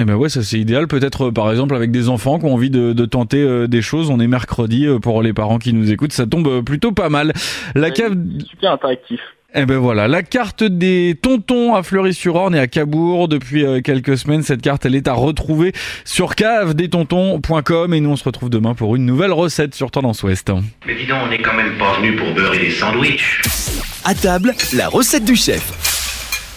Eh 0.00 0.04
ben 0.04 0.14
ouais, 0.14 0.30
ça 0.30 0.42
c'est 0.42 0.58
idéal. 0.58 0.88
Peut-être 0.88 1.26
euh, 1.26 1.32
par 1.32 1.50
exemple 1.50 1.74
avec 1.74 1.90
des 1.90 2.08
enfants 2.08 2.38
qui 2.38 2.46
ont 2.46 2.54
envie 2.54 2.70
de, 2.70 2.94
de 2.94 3.04
tenter 3.04 3.42
euh, 3.42 3.66
des 3.66 3.82
choses. 3.82 4.08
On 4.08 4.18
est 4.18 4.26
mercredi 4.26 4.86
euh, 4.86 4.98
pour 4.98 5.22
les 5.22 5.34
parents 5.34 5.58
qui 5.58 5.74
nous 5.74 5.92
écoutent, 5.92 6.12
ça 6.12 6.26
tombe 6.26 6.64
plutôt 6.64 6.92
pas 6.92 7.10
mal. 7.10 7.34
La 7.74 7.90
cave. 7.90 8.16
Super 8.48 8.72
interactif. 8.72 9.20
Eh 9.54 9.66
ben 9.66 9.78
voilà, 9.78 10.06
la 10.06 10.22
carte 10.22 10.62
des 10.62 11.18
tontons 11.20 11.74
à 11.74 11.82
Fleury-sur-Orne 11.82 12.54
et 12.54 12.60
à 12.60 12.68
Cabourg 12.68 13.26
depuis 13.26 13.64
quelques 13.82 14.16
semaines. 14.16 14.44
Cette 14.44 14.62
carte, 14.62 14.86
elle 14.86 14.94
est 14.94 15.08
à 15.08 15.12
retrouver 15.12 15.72
sur 16.04 16.36
cavedestontons.com 16.36 17.92
et 17.92 18.00
nous 18.00 18.10
on 18.10 18.16
se 18.16 18.22
retrouve 18.22 18.48
demain 18.48 18.74
pour 18.74 18.94
une 18.94 19.04
nouvelle 19.04 19.32
recette 19.32 19.74
sur 19.74 19.90
Tendance 19.90 20.22
Ouest. 20.22 20.52
Mais 20.86 20.94
dis 20.94 21.04
donc, 21.04 21.18
on 21.24 21.30
n'est 21.30 21.42
quand 21.42 21.54
même 21.54 21.76
pas 21.78 21.94
venu 21.94 22.14
pour 22.14 22.32
beurrer 22.32 22.60
des 22.60 22.70
sandwichs. 22.70 23.40
À 24.04 24.14
table, 24.14 24.54
la 24.72 24.88
recette 24.88 25.24
du 25.24 25.34
chef. 25.34 25.89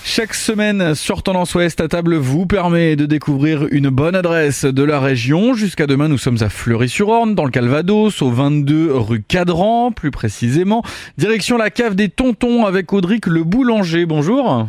Chaque 0.05 0.33
semaine 0.33 0.95
sur 0.95 1.23
Tendance 1.23 1.55
Ouest 1.55 1.79
à 1.79 1.87
table 1.87 2.15
vous 2.15 2.45
permet 2.45 2.97
de 2.97 3.05
découvrir 3.05 3.67
une 3.71 3.89
bonne 3.89 4.15
adresse 4.15 4.65
de 4.65 4.83
la 4.83 4.99
région. 4.99 5.53
Jusqu'à 5.53 5.87
demain, 5.87 6.09
nous 6.09 6.17
sommes 6.17 6.37
à 6.41 6.49
Fleury-sur-Orne, 6.49 7.35
dans 7.35 7.45
le 7.45 7.51
Calvados, 7.51 8.21
au 8.21 8.29
22 8.29 8.91
rue 8.93 9.23
Cadran, 9.23 9.91
plus 9.91 10.11
précisément. 10.11 10.83
Direction 11.17 11.57
la 11.57 11.69
cave 11.69 11.95
des 11.95 12.09
tontons 12.09 12.65
avec 12.65 12.91
Audric 12.91 13.27
le 13.27 13.45
boulanger. 13.45 14.05
Bonjour. 14.05 14.67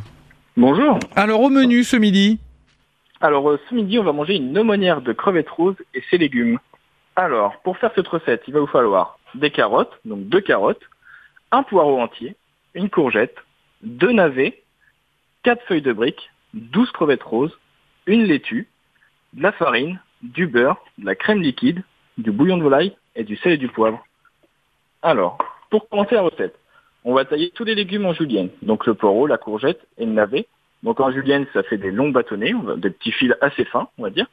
Bonjour. 0.57 1.01
Alors 1.17 1.41
au 1.41 1.51
menu 1.51 1.83
ce 1.83 1.97
midi? 1.97 2.39
Alors 3.21 3.51
euh, 3.51 3.61
ce 3.69 3.75
midi, 3.75 3.99
on 3.99 4.05
va 4.05 4.13
manger 4.13 4.37
une 4.37 4.57
aumônière 4.57 5.03
de 5.03 5.13
crevettes 5.13 5.51
roses 5.51 5.77
et 5.95 6.03
ses 6.11 6.17
légumes. 6.17 6.61
Alors, 7.17 7.61
pour 7.65 7.77
faire 7.77 7.91
cette 7.97 8.09
recette, 8.09 8.45
il 8.47 8.55
va 8.55 8.61
vous 8.61 8.67
falloir 8.69 9.19
des 9.35 9.51
carottes, 9.51 9.99
donc 10.05 10.29
deux 10.29 10.41
carottes, 10.41 10.83
un 11.51 11.65
poireau 11.65 12.01
entier, 12.01 12.37
une 12.75 12.89
courgette, 12.89 13.35
deux 13.83 14.13
navets, 14.13 14.63
quatre 15.45 15.63
feuilles 15.67 15.83
de 15.83 15.93
briques, 15.93 16.31
12 16.55 16.91
crevettes 16.91 17.23
roses, 17.23 17.57
une 18.07 18.25
laitue, 18.25 18.69
de 19.35 19.43
la 19.43 19.53
farine, 19.53 20.01
du 20.23 20.47
beurre, 20.47 20.83
de 20.99 21.07
la 21.07 21.15
crème 21.15 21.43
liquide, 21.43 21.83
du 22.19 22.33
bouillon 22.33 22.57
de 22.57 22.63
volaille 22.63 22.97
et 23.15 23.25
du 23.25 23.37
sel 23.37 23.53
et 23.53 23.57
du 23.57 23.69
poivre. 23.69 24.05
Alors, 25.03 25.39
pour 25.71 25.89
commencer 25.89 26.15
la 26.15 26.23
recette, 26.23 26.59
on 27.05 27.15
va 27.15 27.25
tailler 27.25 27.51
tous 27.51 27.65
les 27.65 27.75
légumes 27.75 28.07
en 28.07 28.15
julienne. 28.15 28.49
Donc 28.63 28.87
le 28.87 28.95
poireau, 28.95 29.27
la 29.27 29.37
courgette 29.37 29.87
et 29.99 30.07
le 30.07 30.13
navet. 30.13 30.47
Donc 30.83 31.01
en 31.01 31.11
julienne, 31.11 31.47
ça 31.53 31.63
fait 31.63 31.77
des 31.77 31.91
longs 31.91 32.11
bâtonnets, 32.11 32.55
des 32.79 32.91
petits 32.91 33.13
fils 33.13 33.35
assez 33.41 33.65
fins, 33.67 33.89
on 33.99 34.05
va 34.05 34.11
dire. 34.11 34.27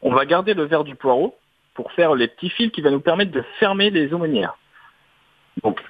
On 0.00 0.12
va 0.12 0.26
garder 0.26 0.54
le 0.54 0.64
verre 0.64 0.84
du 0.84 0.96
poireau 0.96 1.36
pour 1.74 1.92
faire 1.92 2.14
les 2.14 2.26
petits 2.26 2.50
fils 2.50 2.72
qui 2.72 2.82
vont 2.82 2.90
nous 2.90 3.00
permettre 3.00 3.30
de 3.30 3.42
fermer 3.60 3.90
les 3.90 4.12
aumônières. 4.12 4.56
Donc, 5.62 5.80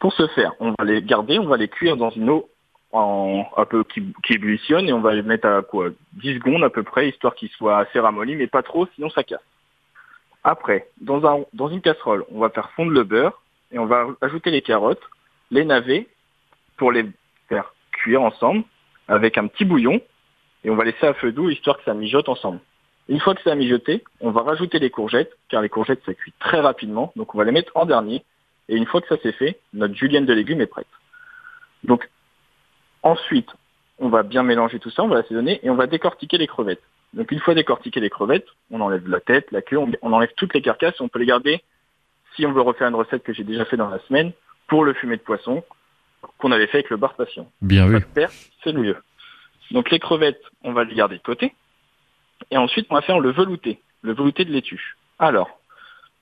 pour 0.00 0.12
ce 0.12 0.26
faire, 0.28 0.52
on 0.60 0.74
va 0.78 0.84
les 0.84 1.00
garder, 1.02 1.38
on 1.38 1.46
va 1.46 1.56
les 1.56 1.68
cuire 1.68 1.96
dans 1.96 2.10
une 2.10 2.28
eau 2.28 2.48
un 2.94 3.64
peu 3.64 3.84
qui, 3.84 4.02
qui 4.24 4.34
ébullitionne 4.34 4.88
et 4.88 4.92
on 4.92 5.00
va 5.00 5.14
les 5.14 5.22
mettre 5.22 5.48
à 5.48 5.62
quoi? 5.62 5.88
10 6.12 6.34
secondes 6.34 6.62
à 6.62 6.70
peu 6.70 6.82
près, 6.82 7.08
histoire 7.08 7.34
qu'ils 7.34 7.50
soient 7.50 7.78
assez 7.78 7.98
ramollis, 7.98 8.36
mais 8.36 8.46
pas 8.46 8.62
trop, 8.62 8.86
sinon 8.94 9.10
ça 9.10 9.24
casse. 9.24 9.42
Après, 10.44 10.88
dans, 11.00 11.26
un, 11.26 11.44
dans 11.54 11.68
une 11.68 11.80
casserole, 11.80 12.24
on 12.30 12.38
va 12.38 12.50
faire 12.50 12.70
fondre 12.72 12.92
le 12.92 13.02
beurre 13.02 13.42
et 13.72 13.78
on 13.78 13.86
va 13.86 14.06
ajouter 14.20 14.50
les 14.50 14.62
carottes, 14.62 15.02
les 15.50 15.64
navets 15.64 16.06
pour 16.76 16.92
les 16.92 17.06
faire 17.48 17.74
cuire 17.92 18.22
ensemble 18.22 18.64
avec 19.08 19.38
un 19.38 19.46
petit 19.46 19.64
bouillon 19.64 20.00
et 20.62 20.70
on 20.70 20.76
va 20.76 20.84
laisser 20.84 21.06
à 21.06 21.14
feu 21.14 21.32
doux 21.32 21.50
histoire 21.50 21.78
que 21.78 21.84
ça 21.84 21.94
mijote 21.94 22.28
ensemble. 22.28 22.60
Une 23.08 23.20
fois 23.20 23.34
que 23.34 23.42
ça 23.42 23.52
a 23.52 23.54
mijoté, 23.54 24.04
on 24.20 24.30
va 24.30 24.42
rajouter 24.42 24.78
les 24.78 24.90
courgettes, 24.90 25.32
car 25.48 25.60
les 25.60 25.68
courgettes 25.68 26.02
ça 26.06 26.14
cuit 26.14 26.32
très 26.38 26.60
rapidement, 26.60 27.12
donc 27.16 27.34
on 27.34 27.38
va 27.38 27.44
les 27.44 27.52
mettre 27.52 27.72
en 27.74 27.86
dernier. 27.86 28.24
Et 28.68 28.76
une 28.76 28.86
fois 28.86 29.00
que 29.00 29.08
ça 29.08 29.16
c'est 29.22 29.32
fait, 29.32 29.58
notre 29.72 29.94
julienne 29.94 30.26
de 30.26 30.32
légumes 30.32 30.60
est 30.60 30.66
prête. 30.66 30.86
Donc 31.82 32.08
ensuite, 33.04 33.48
on 33.98 34.08
va 34.08 34.24
bien 34.24 34.42
mélanger 34.42 34.80
tout 34.80 34.90
ça, 34.90 35.04
on 35.04 35.08
va 35.08 35.16
l'assaisonner 35.16 35.60
et 35.62 35.70
on 35.70 35.76
va 35.76 35.86
décortiquer 35.86 36.38
les 36.38 36.48
crevettes. 36.48 36.82
Donc 37.12 37.30
une 37.30 37.38
fois 37.38 37.54
décortiquées 37.54 38.00
les 38.00 38.10
crevettes, 38.10 38.48
on 38.72 38.80
enlève 38.80 39.08
la 39.08 39.20
tête, 39.20 39.52
la 39.52 39.62
queue, 39.62 39.78
on, 39.78 39.88
on 40.02 40.12
enlève 40.12 40.32
toutes 40.36 40.52
les 40.54 40.62
carcasses, 40.62 41.00
on 41.00 41.08
peut 41.08 41.20
les 41.20 41.26
garder 41.26 41.62
si 42.34 42.44
on 42.44 42.52
veut 42.52 42.62
refaire 42.62 42.88
une 42.88 42.96
recette 42.96 43.22
que 43.22 43.32
j'ai 43.32 43.44
déjà 43.44 43.64
fait 43.64 43.76
dans 43.76 43.88
la 43.88 44.00
semaine 44.00 44.32
pour 44.66 44.84
le 44.84 44.94
fumet 44.94 45.16
de 45.16 45.22
poisson 45.22 45.62
qu'on 46.38 46.50
avait 46.50 46.66
fait 46.66 46.78
avec 46.78 46.90
le 46.90 46.96
bar 46.96 47.14
passion. 47.14 47.48
Bien 47.60 47.86
vu. 47.86 48.04
c'est 48.64 48.72
le 48.72 48.80
mieux. 48.80 48.96
Donc 49.70 49.90
les 49.90 49.98
crevettes, 49.98 50.42
on 50.62 50.72
va 50.72 50.84
les 50.84 50.94
garder 50.94 51.16
de 51.16 51.22
côté. 51.22 51.54
Et 52.50 52.56
ensuite, 52.56 52.86
on 52.90 52.94
va 52.94 53.02
faire 53.02 53.20
le 53.20 53.30
velouté, 53.30 53.80
le 54.02 54.12
velouté 54.12 54.44
de 54.44 54.52
laitue. 54.52 54.96
Alors, 55.18 55.60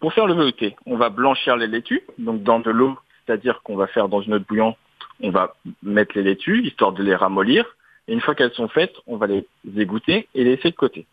pour 0.00 0.12
faire 0.12 0.26
le 0.26 0.34
velouté, 0.34 0.76
on 0.86 0.96
va 0.96 1.08
blanchir 1.08 1.56
les 1.56 1.66
laitues, 1.66 2.02
donc 2.18 2.42
dans 2.42 2.60
de 2.60 2.70
l'eau, 2.70 2.98
c'est-à-dire 3.24 3.62
qu'on 3.62 3.76
va 3.76 3.86
faire 3.86 4.08
dans 4.08 4.20
une 4.20 4.34
autre 4.34 4.46
bouillante, 4.46 4.76
on 5.22 5.30
va 5.30 5.54
mettre 5.82 6.16
les 6.16 6.22
laitues, 6.22 6.66
histoire 6.66 6.92
de 6.92 7.02
les 7.02 7.14
ramollir. 7.14 7.64
Et 8.08 8.12
une 8.12 8.20
fois 8.20 8.34
qu'elles 8.34 8.52
sont 8.52 8.68
faites, 8.68 8.94
on 9.06 9.16
va 9.16 9.26
les 9.26 9.46
égoutter 9.76 10.28
et 10.34 10.44
les 10.44 10.56
laisser 10.56 10.70
de 10.70 10.76
côté. 10.76 11.06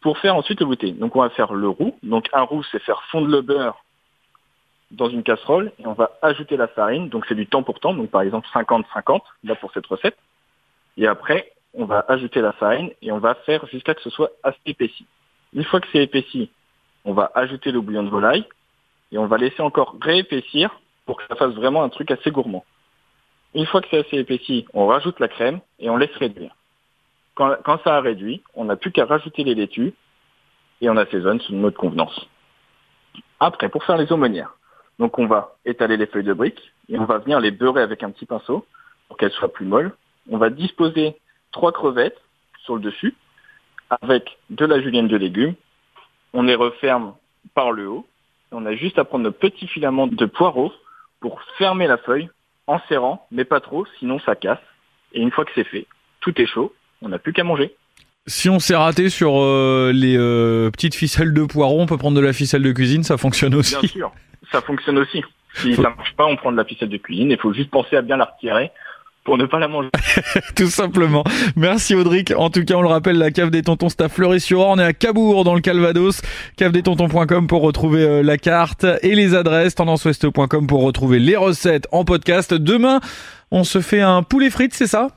Pour 0.00 0.18
faire 0.18 0.36
ensuite 0.36 0.60
le 0.60 0.92
donc 0.92 1.16
on 1.16 1.20
va 1.20 1.30
faire 1.30 1.52
le 1.54 1.68
roux. 1.68 1.96
Donc 2.02 2.28
un 2.32 2.42
roux, 2.42 2.62
c'est 2.70 2.78
faire 2.80 3.02
fondre 3.10 3.28
le 3.28 3.42
beurre 3.42 3.84
dans 4.90 5.08
une 5.08 5.22
casserole 5.22 5.72
et 5.78 5.86
on 5.86 5.92
va 5.92 6.12
ajouter 6.22 6.56
la 6.56 6.68
farine. 6.68 7.08
Donc 7.08 7.26
c'est 7.28 7.34
du 7.34 7.46
temps 7.46 7.62
pour 7.62 7.80
temps, 7.80 7.94
donc 7.94 8.10
par 8.10 8.22
exemple 8.22 8.48
50-50, 8.54 9.20
là 9.44 9.54
pour 9.56 9.72
cette 9.72 9.86
recette. 9.86 10.16
Et 10.96 11.06
après, 11.06 11.52
on 11.74 11.84
va 11.84 12.04
ajouter 12.08 12.40
la 12.40 12.52
farine 12.52 12.90
et 13.02 13.12
on 13.12 13.18
va 13.18 13.34
faire 13.34 13.66
jusqu'à 13.66 13.92
ce 13.92 13.98
que 13.98 14.02
ce 14.04 14.10
soit 14.10 14.30
assez 14.42 14.58
épaissi. 14.66 15.06
Une 15.52 15.64
fois 15.64 15.80
que 15.80 15.88
c'est 15.92 16.02
épaissi, 16.02 16.50
on 17.04 17.12
va 17.12 17.30
ajouter 17.34 17.70
le 17.70 17.80
bouillon 17.80 18.02
de 18.02 18.08
volaille 18.08 18.44
et 19.12 19.18
on 19.18 19.26
va 19.26 19.36
laisser 19.36 19.62
encore 19.62 19.96
réépaissir 20.00 20.80
pour 21.06 21.16
que 21.16 21.24
ça 21.28 21.36
fasse 21.36 21.54
vraiment 21.54 21.82
un 21.82 21.88
truc 21.88 22.10
assez 22.10 22.30
gourmand. 22.30 22.64
Une 23.54 23.66
fois 23.66 23.80
que 23.80 23.88
c'est 23.90 24.06
assez 24.06 24.18
épaissi, 24.18 24.66
on 24.74 24.86
rajoute 24.86 25.20
la 25.20 25.28
crème 25.28 25.60
et 25.78 25.88
on 25.90 25.96
laisse 25.96 26.14
réduire. 26.16 26.54
Quand, 27.34 27.56
quand 27.64 27.80
ça 27.82 27.96
a 27.96 28.00
réduit, 28.00 28.42
on 28.54 28.64
n'a 28.64 28.76
plus 28.76 28.92
qu'à 28.92 29.04
rajouter 29.04 29.44
les 29.44 29.54
laitues 29.54 29.94
et 30.80 30.90
on 30.90 30.96
assaisonne 30.96 31.40
sous 31.40 31.54
notre 31.54 31.78
convenance. 31.78 32.28
Après, 33.40 33.68
pour 33.68 33.84
faire 33.84 33.96
les 33.96 34.12
aumônières, 34.12 34.54
donc 34.98 35.18
on 35.18 35.26
va 35.26 35.56
étaler 35.64 35.96
les 35.96 36.06
feuilles 36.06 36.24
de 36.24 36.32
briques 36.32 36.72
et 36.88 36.98
on 36.98 37.04
va 37.04 37.18
venir 37.18 37.40
les 37.40 37.50
beurrer 37.50 37.82
avec 37.82 38.02
un 38.02 38.10
petit 38.10 38.26
pinceau 38.26 38.66
pour 39.06 39.16
qu'elles 39.16 39.32
soient 39.32 39.52
plus 39.52 39.66
molles. 39.66 39.92
On 40.30 40.38
va 40.38 40.50
disposer 40.50 41.16
trois 41.52 41.72
crevettes 41.72 42.20
sur 42.64 42.74
le 42.74 42.80
dessus 42.80 43.14
avec 44.02 44.36
de 44.50 44.66
la 44.66 44.80
julienne 44.80 45.08
de 45.08 45.16
légumes. 45.16 45.54
On 46.34 46.42
les 46.42 46.54
referme 46.54 47.14
par 47.54 47.72
le 47.72 47.88
haut. 47.88 48.06
On 48.52 48.66
a 48.66 48.74
juste 48.74 48.98
à 48.98 49.04
prendre 49.04 49.24
nos 49.24 49.32
petits 49.32 49.68
filaments 49.68 50.06
de 50.06 50.26
poireaux 50.26 50.72
pour 51.20 51.40
fermer 51.58 51.86
la 51.86 51.98
feuille 51.98 52.28
en 52.68 52.80
serrant, 52.88 53.26
mais 53.32 53.44
pas 53.44 53.60
trop, 53.60 53.84
sinon 53.98 54.20
ça 54.20 54.36
casse. 54.36 54.60
Et 55.12 55.20
une 55.20 55.32
fois 55.32 55.44
que 55.44 55.50
c'est 55.54 55.64
fait, 55.64 55.86
tout 56.20 56.40
est 56.40 56.46
chaud, 56.46 56.72
on 57.02 57.08
n'a 57.08 57.18
plus 57.18 57.32
qu'à 57.32 57.42
manger. 57.42 57.74
Si 58.26 58.50
on 58.50 58.58
s'est 58.58 58.76
raté 58.76 59.08
sur 59.08 59.40
euh, 59.40 59.90
les 59.92 60.16
euh, 60.18 60.70
petites 60.70 60.94
ficelles 60.94 61.32
de 61.32 61.44
poireaux, 61.44 61.80
on 61.80 61.86
peut 61.86 61.96
prendre 61.96 62.16
de 62.16 62.24
la 62.24 62.34
ficelle 62.34 62.62
de 62.62 62.72
cuisine, 62.72 63.02
ça 63.02 63.16
fonctionne 63.16 63.54
aussi. 63.54 63.76
Bien 63.80 63.88
sûr, 63.88 64.12
ça 64.52 64.60
fonctionne 64.60 64.98
aussi. 64.98 65.24
Si 65.54 65.74
ça 65.74 65.94
marche 65.96 66.14
pas, 66.14 66.26
on 66.26 66.36
prend 66.36 66.52
de 66.52 66.56
la 66.58 66.64
ficelle 66.64 66.90
de 66.90 66.98
cuisine. 66.98 67.30
Il 67.30 67.38
faut 67.38 67.54
juste 67.54 67.70
penser 67.70 67.96
à 67.96 68.02
bien 68.02 68.18
la 68.18 68.26
retirer 68.26 68.70
pour 69.28 69.36
ne 69.36 69.44
pas 69.44 69.58
la 69.58 69.68
manger. 69.68 69.90
Tout 70.56 70.68
simplement. 70.68 71.22
Merci 71.54 71.94
Audric. 71.94 72.32
En 72.34 72.48
tout 72.48 72.64
cas, 72.64 72.76
on 72.76 72.80
le 72.80 72.88
rappelle, 72.88 73.18
la 73.18 73.30
cave 73.30 73.50
des 73.50 73.60
tontons, 73.60 73.90
c'est 73.90 74.00
à 74.00 74.08
Fleury-sur-Orne. 74.08 74.80
On 74.80 74.82
est 74.82 74.86
à 74.86 74.94
Cabourg, 74.94 75.44
dans 75.44 75.54
le 75.54 75.60
Calvados. 75.60 76.22
cavedetontons.com 76.56 77.46
pour 77.46 77.60
retrouver 77.60 78.04
euh, 78.04 78.22
la 78.22 78.38
carte 78.38 78.86
et 79.02 79.14
les 79.14 79.34
adresses. 79.34 79.74
tendanceouest.com 79.74 80.66
pour 80.66 80.82
retrouver 80.82 81.18
les 81.18 81.36
recettes 81.36 81.86
en 81.92 82.06
podcast. 82.06 82.54
Demain, 82.54 83.00
on 83.50 83.64
se 83.64 83.82
fait 83.82 84.00
un 84.00 84.22
poulet 84.22 84.48
frites, 84.48 84.72
c'est 84.72 84.86
ça? 84.86 85.08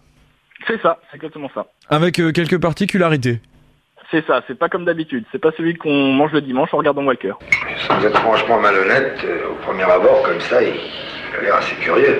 C'est 0.68 0.82
ça, 0.82 1.00
c'est 1.10 1.16
exactement 1.16 1.50
ça. 1.56 1.68
Avec 1.90 2.20
euh, 2.20 2.34
quelques 2.34 2.60
particularités. 2.60 3.40
C'est 4.12 4.26
ça, 4.28 4.42
c'est 4.46 4.60
pas 4.60 4.68
comme 4.68 4.84
d'habitude. 4.84 5.24
C'est 5.32 5.40
pas 5.40 5.52
celui 5.56 5.76
qu'on 5.78 6.12
mange 6.12 6.34
le 6.34 6.42
dimanche 6.42 6.74
en 6.74 6.78
regardant 6.80 7.06
Walker. 7.06 7.32
Sans 7.88 8.04
être 8.04 8.20
franchement 8.20 8.60
malhonnête, 8.60 9.22
euh, 9.24 9.52
au 9.52 9.56
premier 9.64 9.84
abord, 9.84 10.22
comme 10.24 10.42
ça, 10.42 10.62
il 10.62 10.74
a 11.40 11.42
l'air 11.42 11.56
assez 11.56 11.76
curieux. 11.76 12.20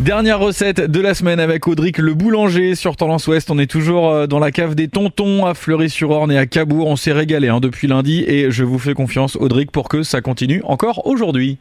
Dernière 0.00 0.38
recette 0.38 0.80
de 0.80 1.00
la 1.00 1.12
semaine 1.12 1.40
avec 1.40 1.66
Audric 1.66 1.98
le 1.98 2.14
boulanger 2.14 2.76
sur 2.76 2.94
Tendance 2.94 3.26
Ouest. 3.26 3.50
On 3.50 3.58
est 3.58 3.68
toujours 3.68 4.10
euh, 4.10 4.26
dans 4.28 4.38
la 4.38 4.52
cave 4.52 4.76
des 4.76 4.86
tontons 4.86 5.44
à 5.44 5.54
Fleury-sur-Orne 5.54 6.30
et 6.30 6.38
à 6.38 6.46
Cabourg. 6.46 6.86
On 6.86 6.94
s'est 6.94 7.12
régalé 7.12 7.48
hein, 7.48 7.58
depuis 7.58 7.88
lundi 7.88 8.22
et 8.24 8.52
je 8.52 8.62
vous 8.62 8.78
fais 8.78 8.94
confiance 8.94 9.34
Audric 9.34 9.72
pour 9.72 9.88
que 9.88 10.04
ça 10.04 10.20
continue 10.20 10.62
encore 10.62 11.04
aujourd'hui. 11.04 11.58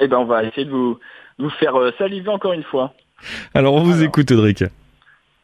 Eh 0.00 0.08
ben 0.08 0.18
on 0.18 0.24
va 0.24 0.42
essayer 0.42 0.64
de 0.64 0.72
vous, 0.72 0.98
vous 1.38 1.50
faire 1.50 1.76
euh, 1.76 1.92
saliver 1.98 2.30
encore 2.30 2.52
une 2.52 2.64
fois. 2.64 2.94
Alors 3.54 3.74
on 3.74 3.84
vous 3.84 3.92
Alors. 3.92 4.06
écoute 4.06 4.32
Audric. 4.32 4.64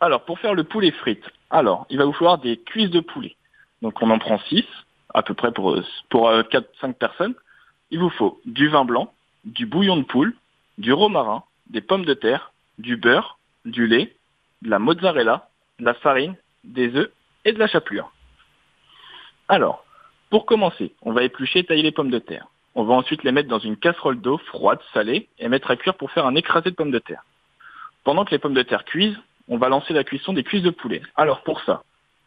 Alors 0.01 0.25
pour 0.25 0.41
faire 0.41 0.55
le 0.55 0.65
poulet 0.65 0.91
frites, 0.91 1.25
alors 1.51 1.87
il 1.89 1.99
va 1.99 2.05
vous 2.05 2.13
falloir 2.15 2.39
des 2.39 2.57
cuisses 2.57 2.91
de 2.91 3.01
poulet. 3.01 3.37
Donc 3.81 4.03
on 4.03 4.11
en 4.11 4.19
prend 4.19 4.41
6 4.49 4.65
à 5.15 5.23
peu 5.23 5.35
près 5.35 5.53
pour, 5.53 5.71
euh, 5.71 5.85
pour 6.09 6.29
4-5 6.29 6.95
personnes. 6.95 7.35
Il 7.93 8.01
vous 8.01 8.11
faut 8.11 8.41
du 8.45 8.69
vin 8.69 8.85
blanc, 8.85 9.13
du 9.45 9.67
bouillon 9.67 9.97
de 9.97 10.03
poule, 10.03 10.35
du 10.79 10.93
romarin, 10.93 11.45
des 11.71 11.81
pommes 11.81 12.05
de 12.05 12.15
terre, 12.15 12.53
du 12.79 12.97
beurre, 12.97 13.39
du 13.65 13.87
lait, 13.87 14.15
de 14.63 14.71
la 14.71 14.79
mozzarella, 14.79 15.49
de 15.79 15.85
la 15.85 15.95
farine, 15.95 16.37
des 16.65 16.95
œufs 16.97 17.11
et 17.45 17.53
de 17.53 17.59
la 17.59 17.67
chapelure. 17.67 18.13
Alors, 19.49 19.85
pour 20.31 20.47
commencer, 20.47 20.95
on 21.03 21.13
va 21.13 21.23
éplucher 21.23 21.61
et 21.61 21.65
tailler 21.65 21.83
les 21.83 21.93
pommes 21.93 22.11
de 22.11 22.19
terre. 22.19 22.47
On 22.75 22.85
va 22.85 22.95
ensuite 22.95 23.25
les 23.25 23.33
mettre 23.33 23.49
dans 23.49 23.59
une 23.59 23.77
casserole 23.77 24.21
d'eau 24.21 24.39
froide, 24.39 24.81
salée, 24.93 25.29
et 25.39 25.49
mettre 25.49 25.71
à 25.71 25.77
cuire 25.77 25.95
pour 25.95 26.11
faire 26.11 26.27
un 26.27 26.35
écrasé 26.35 26.71
de 26.71 26.75
pommes 26.75 26.91
de 26.91 26.99
terre. 26.99 27.25
Pendant 28.05 28.25
que 28.25 28.31
les 28.31 28.39
pommes 28.39 28.55
de 28.55 28.63
terre 28.63 28.85
cuisent, 28.85 29.19
on 29.49 29.57
va 29.57 29.69
lancer 29.69 29.95
la 29.95 30.05
cuisson 30.05 30.33
des 30.33 30.45
cuisses 30.45 30.63
de 30.63 30.71
poulet. 30.71 31.03
Alors 31.17 31.43
pour 31.43 31.63
ça, 31.63 31.83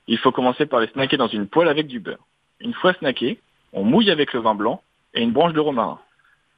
il 0.08 0.17
faut 0.17 0.32
commencer 0.32 0.65
par 0.65 0.80
les 0.80 0.88
snacker 0.88 1.17
dans 1.17 1.27
une 1.27 1.47
poêle 1.47 1.69
avec 1.69 1.88
du 1.88 1.99
beurre. 1.99 2.25
Une 2.60 2.73
fois 2.73 2.93
snackés, 2.93 3.39
on 3.73 3.84
mouille 3.84 4.12
avec 4.12 4.34
le 4.34 4.39
vin 4.39 4.56
blanc 4.56 4.82
et 5.13 5.21
une 5.21 5.32
branche 5.32 5.54
de 5.54 5.60
romarin. 5.60 5.99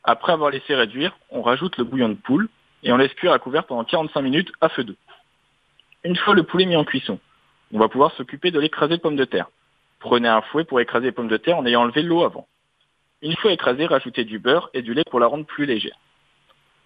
Après 0.03 0.31
avoir 0.31 0.49
laissé 0.49 0.75
réduire, 0.75 1.17
on 1.29 1.41
rajoute 1.41 1.77
le 1.77 1.83
bouillon 1.83 2.09
de 2.09 2.15
poule 2.15 2.49
et 2.83 2.91
on 2.91 2.97
laisse 2.97 3.13
cuire 3.13 3.33
à 3.33 3.39
couvert 3.39 3.65
pendant 3.65 3.83
45 3.83 4.21
minutes 4.21 4.51
à 4.61 4.69
feu 4.69 4.83
doux. 4.83 4.95
Une 6.03 6.15
fois 6.17 6.35
le 6.35 6.43
poulet 6.43 6.65
mis 6.65 6.75
en 6.75 6.83
cuisson, 6.83 7.19
on 7.73 7.79
va 7.79 7.87
pouvoir 7.87 8.11
s'occuper 8.13 8.51
de 8.51 8.59
l'écrasé 8.59 8.97
de 8.97 9.01
pommes 9.01 9.15
de 9.15 9.25
terre. 9.25 9.47
Prenez 9.99 10.27
un 10.27 10.41
fouet 10.41 10.65
pour 10.65 10.79
écraser 10.79 11.07
les 11.07 11.11
pommes 11.11 11.29
de 11.29 11.37
terre 11.37 11.57
en 11.57 11.65
ayant 11.65 11.81
enlevé 11.81 12.03
l'eau 12.03 12.23
avant. 12.23 12.47
Une 13.21 13.35
fois 13.37 13.53
écrasé, 13.53 13.85
rajoutez 13.85 14.25
du 14.25 14.37
beurre 14.37 14.69
et 14.73 14.81
du 14.81 14.93
lait 14.93 15.05
pour 15.09 15.19
la 15.19 15.27
rendre 15.27 15.45
plus 15.45 15.65
légère. 15.65 15.97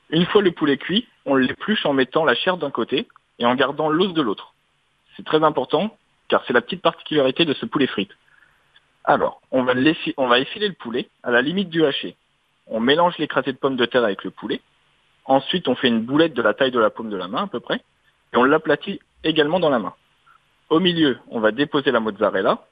Une 0.10 0.26
fois 0.28 0.42
le 0.42 0.52
poulet 0.52 0.78
cuit, 0.78 1.08
on 1.26 1.36
l'épluche 1.36 1.86
en 1.86 1.94
mettant 1.94 2.24
la 2.24 2.36
chair 2.36 2.58
d'un 2.58 2.70
côté 2.70 3.08
et 3.40 3.46
en 3.46 3.56
gardant 3.56 3.90
l'os 3.90 4.14
de 4.14 4.22
l'autre. 4.22 4.54
C'est 5.16 5.26
très 5.26 5.44
important 5.44 5.98
car 6.28 6.44
c'est 6.46 6.54
la 6.54 6.62
petite 6.62 6.82
particularité 6.82 7.44
de 7.44 7.54
ce 7.54 7.66
poulet 7.66 7.88
frite. 7.88 8.12
Alors, 9.04 9.42
on 9.52 9.64
va, 9.64 9.74
on 10.18 10.28
va 10.28 10.40
effiler 10.40 10.68
le 10.68 10.74
poulet 10.74 11.10
à 11.24 11.32
la 11.32 11.42
limite 11.42 11.70
du 11.70 11.86
haché. 11.86 12.16
On 12.68 12.80
mélange 12.80 13.18
l'écrasé 13.18 13.52
de 13.54 13.58
pommes 13.58 13.78
de 13.78 13.86
terre 13.86 14.04
avec 14.04 14.24
le 14.24 14.32
poulet. 14.32 14.62
Ensuite, 15.28 15.68
on 15.68 15.76
fait 15.76 15.90
une 15.90 16.02
boulette 16.02 16.34
de 16.34 16.42
la 16.42 16.54
taille 16.54 16.72
de 16.72 16.80
la 16.80 16.90
paume 16.90 17.10
de 17.10 17.18
la 17.18 17.28
main 17.28 17.44
à 17.44 17.48
peu 17.48 17.60
près 17.60 17.82
et 18.34 18.38
on 18.38 18.44
l'aplatit 18.44 19.00
également 19.24 19.60
dans 19.60 19.70
la 19.70 19.80
main. 19.80 19.94
Au 20.70 20.80
milieu, 20.80 21.20
on 21.30 21.40
va 21.40 21.52
déposer 21.52 21.92
la 21.92 22.00
mozzarella 22.00 22.66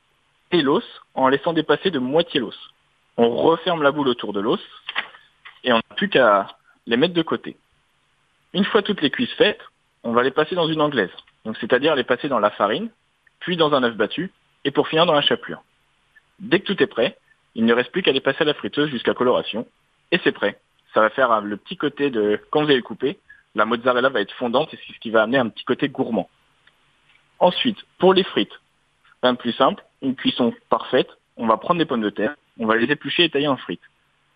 et 0.51 0.61
l'os 0.61 0.83
en 1.13 1.27
laissant 1.27 1.53
dépasser 1.53 1.91
de 1.91 1.99
moitié 1.99 2.39
l'os. 2.39 2.57
On 3.17 3.29
referme 3.29 3.83
la 3.83 3.91
boule 3.91 4.07
autour 4.07 4.33
de 4.33 4.39
l'os 4.39 4.59
et 5.63 5.73
on 5.73 5.77
n'a 5.77 5.95
plus 5.95 6.09
qu'à 6.09 6.47
les 6.85 6.97
mettre 6.97 7.13
de 7.13 7.21
côté. 7.21 7.57
Une 8.53 8.65
fois 8.65 8.81
toutes 8.81 9.01
les 9.01 9.11
cuisses 9.11 9.33
faites, 9.33 9.61
on 10.03 10.13
va 10.13 10.23
les 10.23 10.31
passer 10.31 10.55
dans 10.55 10.67
une 10.67 10.81
anglaise. 10.81 11.11
Donc 11.43 11.57
c'est-à-dire 11.59 11.95
les 11.95 12.03
passer 12.03 12.29
dans 12.29 12.39
la 12.39 12.51
farine, 12.51 12.89
puis 13.39 13.57
dans 13.57 13.73
un 13.73 13.83
œuf 13.83 13.95
battu 13.95 14.31
et 14.63 14.71
pour 14.71 14.87
finir 14.87 15.05
dans 15.05 15.13
la 15.13 15.21
chapelure. 15.21 15.61
Dès 16.39 16.59
que 16.59 16.65
tout 16.65 16.81
est 16.81 16.87
prêt, 16.87 17.17
il 17.53 17.65
ne 17.65 17.73
reste 17.73 17.91
plus 17.91 18.01
qu'à 18.01 18.11
les 18.11 18.21
passer 18.21 18.41
à 18.41 18.45
la 18.45 18.53
friteuse 18.53 18.89
jusqu'à 18.89 19.13
coloration 19.13 19.67
et 20.11 20.19
c'est 20.23 20.31
prêt. 20.31 20.59
Ça 20.95 21.01
va 21.01 21.09
faire 21.09 21.41
le 21.41 21.57
petit 21.57 21.75
côté 21.75 22.09
de, 22.09 22.41
quand 22.49 22.61
vous 22.61 22.67
allez 22.67 22.77
le 22.77 22.81
couper, 22.81 23.19
la 23.53 23.65
mozzarella 23.65 24.09
va 24.09 24.21
être 24.21 24.33
fondante 24.33 24.73
et 24.73 24.79
c'est 24.87 24.93
ce 24.93 24.99
qui 24.99 25.11
va 25.11 25.23
amener 25.23 25.37
un 25.37 25.49
petit 25.49 25.65
côté 25.65 25.89
gourmand. 25.89 26.29
Ensuite, 27.37 27.77
pour 27.99 28.13
les 28.13 28.23
frites, 28.23 28.61
de 29.21 29.31
plus 29.33 29.51
simple, 29.51 29.83
une 30.01 30.15
cuisson 30.15 30.53
parfaite, 30.69 31.09
on 31.35 31.47
va 31.47 31.57
prendre 31.57 31.79
des 31.79 31.85
pommes 31.85 32.01
de 32.01 32.09
terre, 32.09 32.35
on 32.59 32.65
va 32.65 32.77
les 32.77 32.89
éplucher 32.89 33.25
et 33.25 33.29
tailler 33.29 33.49
en 33.49 33.57
frites. 33.57 33.81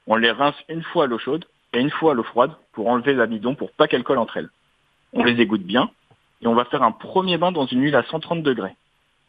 On 0.06 0.18
les 0.18 0.32
rince 0.32 0.56
une 0.68 0.84
fois 0.84 1.06
à 1.06 1.08
l'eau 1.08 1.18
chaude 1.18 1.46
et 1.72 1.80
une 1.80 1.92
fois 1.92 2.12
à 2.12 2.16
l'eau 2.16 2.24
froide 2.24 2.52
pour 2.74 2.90
enlever 2.90 3.14
l'amidon 3.14 3.56
pour 3.56 3.72
pas 3.72 3.88
qu'elles 3.88 4.04
collent 4.04 4.18
entre 4.18 4.38
elles. 4.38 4.50
On 5.14 5.24
les 5.24 5.40
égoutte 5.40 5.64
bien 5.64 5.90
et 6.42 6.48
on 6.48 6.56
va 6.56 6.66
faire 6.66 6.84
un 6.84 6.92
premier 6.92 7.38
bain 7.38 7.54
dans 7.54 7.68
une 7.68 7.82
huile 7.82 7.96
à 7.96 8.04
130 8.04 8.44
degrés 8.44 8.76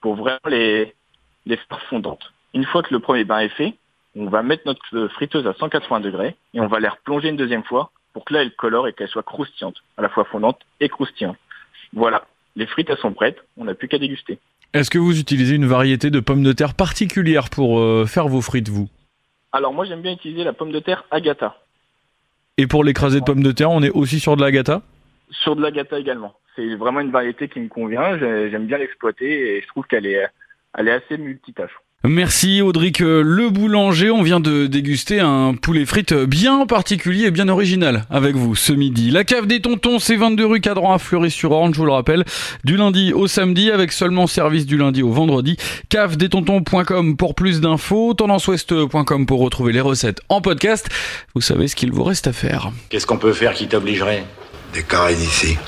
pour 0.00 0.16
vraiment 0.16 0.40
les 0.46 0.94
faire 1.46 1.82
fondantes. 1.88 2.32
Une 2.54 2.64
fois 2.64 2.82
que 2.82 2.92
le 2.92 2.98
premier 2.98 3.24
bain 3.24 3.38
est 3.38 3.50
fait, 3.50 3.76
on 4.16 4.26
va 4.26 4.42
mettre 4.42 4.64
notre 4.66 5.08
friteuse 5.08 5.46
à 5.46 5.54
180 5.54 6.00
degrés 6.00 6.36
et 6.54 6.60
on 6.60 6.66
va 6.66 6.80
les 6.80 6.88
replonger 6.88 7.28
une 7.28 7.36
deuxième 7.36 7.64
fois 7.64 7.90
pour 8.12 8.24
que 8.24 8.34
là, 8.34 8.42
elle 8.42 8.54
colore 8.54 8.88
et 8.88 8.92
qu'elle 8.92 9.08
soit 9.08 9.22
croustillante, 9.22 9.76
à 9.96 10.02
la 10.02 10.08
fois 10.08 10.24
fondante 10.24 10.60
et 10.80 10.88
croustillante. 10.88 11.36
Voilà, 11.92 12.24
les 12.56 12.66
frites, 12.66 12.90
elles 12.90 12.98
sont 12.98 13.12
prêtes, 13.12 13.38
on 13.56 13.64
n'a 13.64 13.74
plus 13.74 13.88
qu'à 13.88 13.98
déguster. 13.98 14.38
Est-ce 14.72 14.90
que 14.90 14.98
vous 14.98 15.18
utilisez 15.18 15.56
une 15.56 15.66
variété 15.66 16.10
de 16.10 16.20
pommes 16.20 16.42
de 16.42 16.52
terre 16.52 16.74
particulière 16.74 17.50
pour 17.50 17.80
euh, 17.80 18.06
faire 18.06 18.28
vos 18.28 18.40
frites, 18.40 18.68
vous? 18.68 18.88
Alors 19.52 19.72
moi, 19.72 19.84
j'aime 19.84 20.00
bien 20.00 20.12
utiliser 20.12 20.44
la 20.44 20.52
pomme 20.52 20.70
de 20.70 20.78
terre 20.78 21.04
Agata. 21.10 21.56
Et 22.56 22.66
pour 22.66 22.84
l'écrasé 22.84 23.20
de 23.20 23.24
pommes 23.24 23.42
de 23.42 23.52
terre, 23.52 23.70
on 23.70 23.82
est 23.82 23.90
aussi 23.90 24.20
sur 24.20 24.36
de 24.36 24.42
l'Agata? 24.42 24.82
Sur 25.30 25.56
de 25.56 25.62
l'Agata 25.62 25.98
également. 25.98 26.34
C'est 26.54 26.74
vraiment 26.74 27.00
une 27.00 27.10
variété 27.10 27.48
qui 27.48 27.60
me 27.60 27.68
convient, 27.68 28.18
j'aime 28.18 28.66
bien 28.66 28.78
l'exploiter 28.78 29.56
et 29.56 29.62
je 29.62 29.66
trouve 29.68 29.86
qu'elle 29.86 30.06
est, 30.06 30.26
elle 30.76 30.88
est 30.88 30.92
assez 30.92 31.16
multitâche. 31.16 31.72
Merci 32.02 32.62
Audric 32.62 33.02
euh, 33.02 33.20
Le 33.22 33.50
Boulanger. 33.50 34.10
On 34.10 34.22
vient 34.22 34.40
de 34.40 34.66
déguster 34.66 35.20
un 35.20 35.52
poulet 35.52 35.84
frites 35.84 36.14
bien 36.14 36.64
particulier 36.64 37.26
et 37.26 37.30
bien 37.30 37.50
original 37.50 38.06
avec 38.08 38.36
vous 38.36 38.56
ce 38.56 38.72
midi. 38.72 39.10
La 39.10 39.22
cave 39.22 39.46
des 39.46 39.60
tontons, 39.60 39.98
c'est 39.98 40.16
22 40.16 40.46
rue 40.46 40.60
Cadran 40.62 40.94
à 40.94 40.98
Fleury-sur-Orne, 40.98 41.74
je 41.74 41.78
vous 41.78 41.84
le 41.84 41.92
rappelle, 41.92 42.24
du 42.64 42.78
lundi 42.78 43.12
au 43.12 43.26
samedi 43.26 43.70
avec 43.70 43.92
seulement 43.92 44.26
service 44.26 44.64
du 44.64 44.78
lundi 44.78 45.02
au 45.02 45.10
vendredi. 45.10 45.58
cavedetontons.com 45.90 47.18
pour 47.18 47.34
plus 47.34 47.60
d'infos, 47.60 48.14
tendanceouest.com 48.14 49.26
pour 49.26 49.40
retrouver 49.40 49.74
les 49.74 49.82
recettes 49.82 50.22
en 50.30 50.40
podcast. 50.40 50.88
Vous 51.34 51.42
savez 51.42 51.68
ce 51.68 51.76
qu'il 51.76 51.92
vous 51.92 52.04
reste 52.04 52.26
à 52.26 52.32
faire. 52.32 52.72
Qu'est-ce 52.88 53.06
qu'on 53.06 53.18
peut 53.18 53.34
faire 53.34 53.52
qui 53.52 53.68
t'obligerait? 53.68 54.24
Des 54.72 54.84
carrés 54.84 55.16
d'ici. 55.16 55.58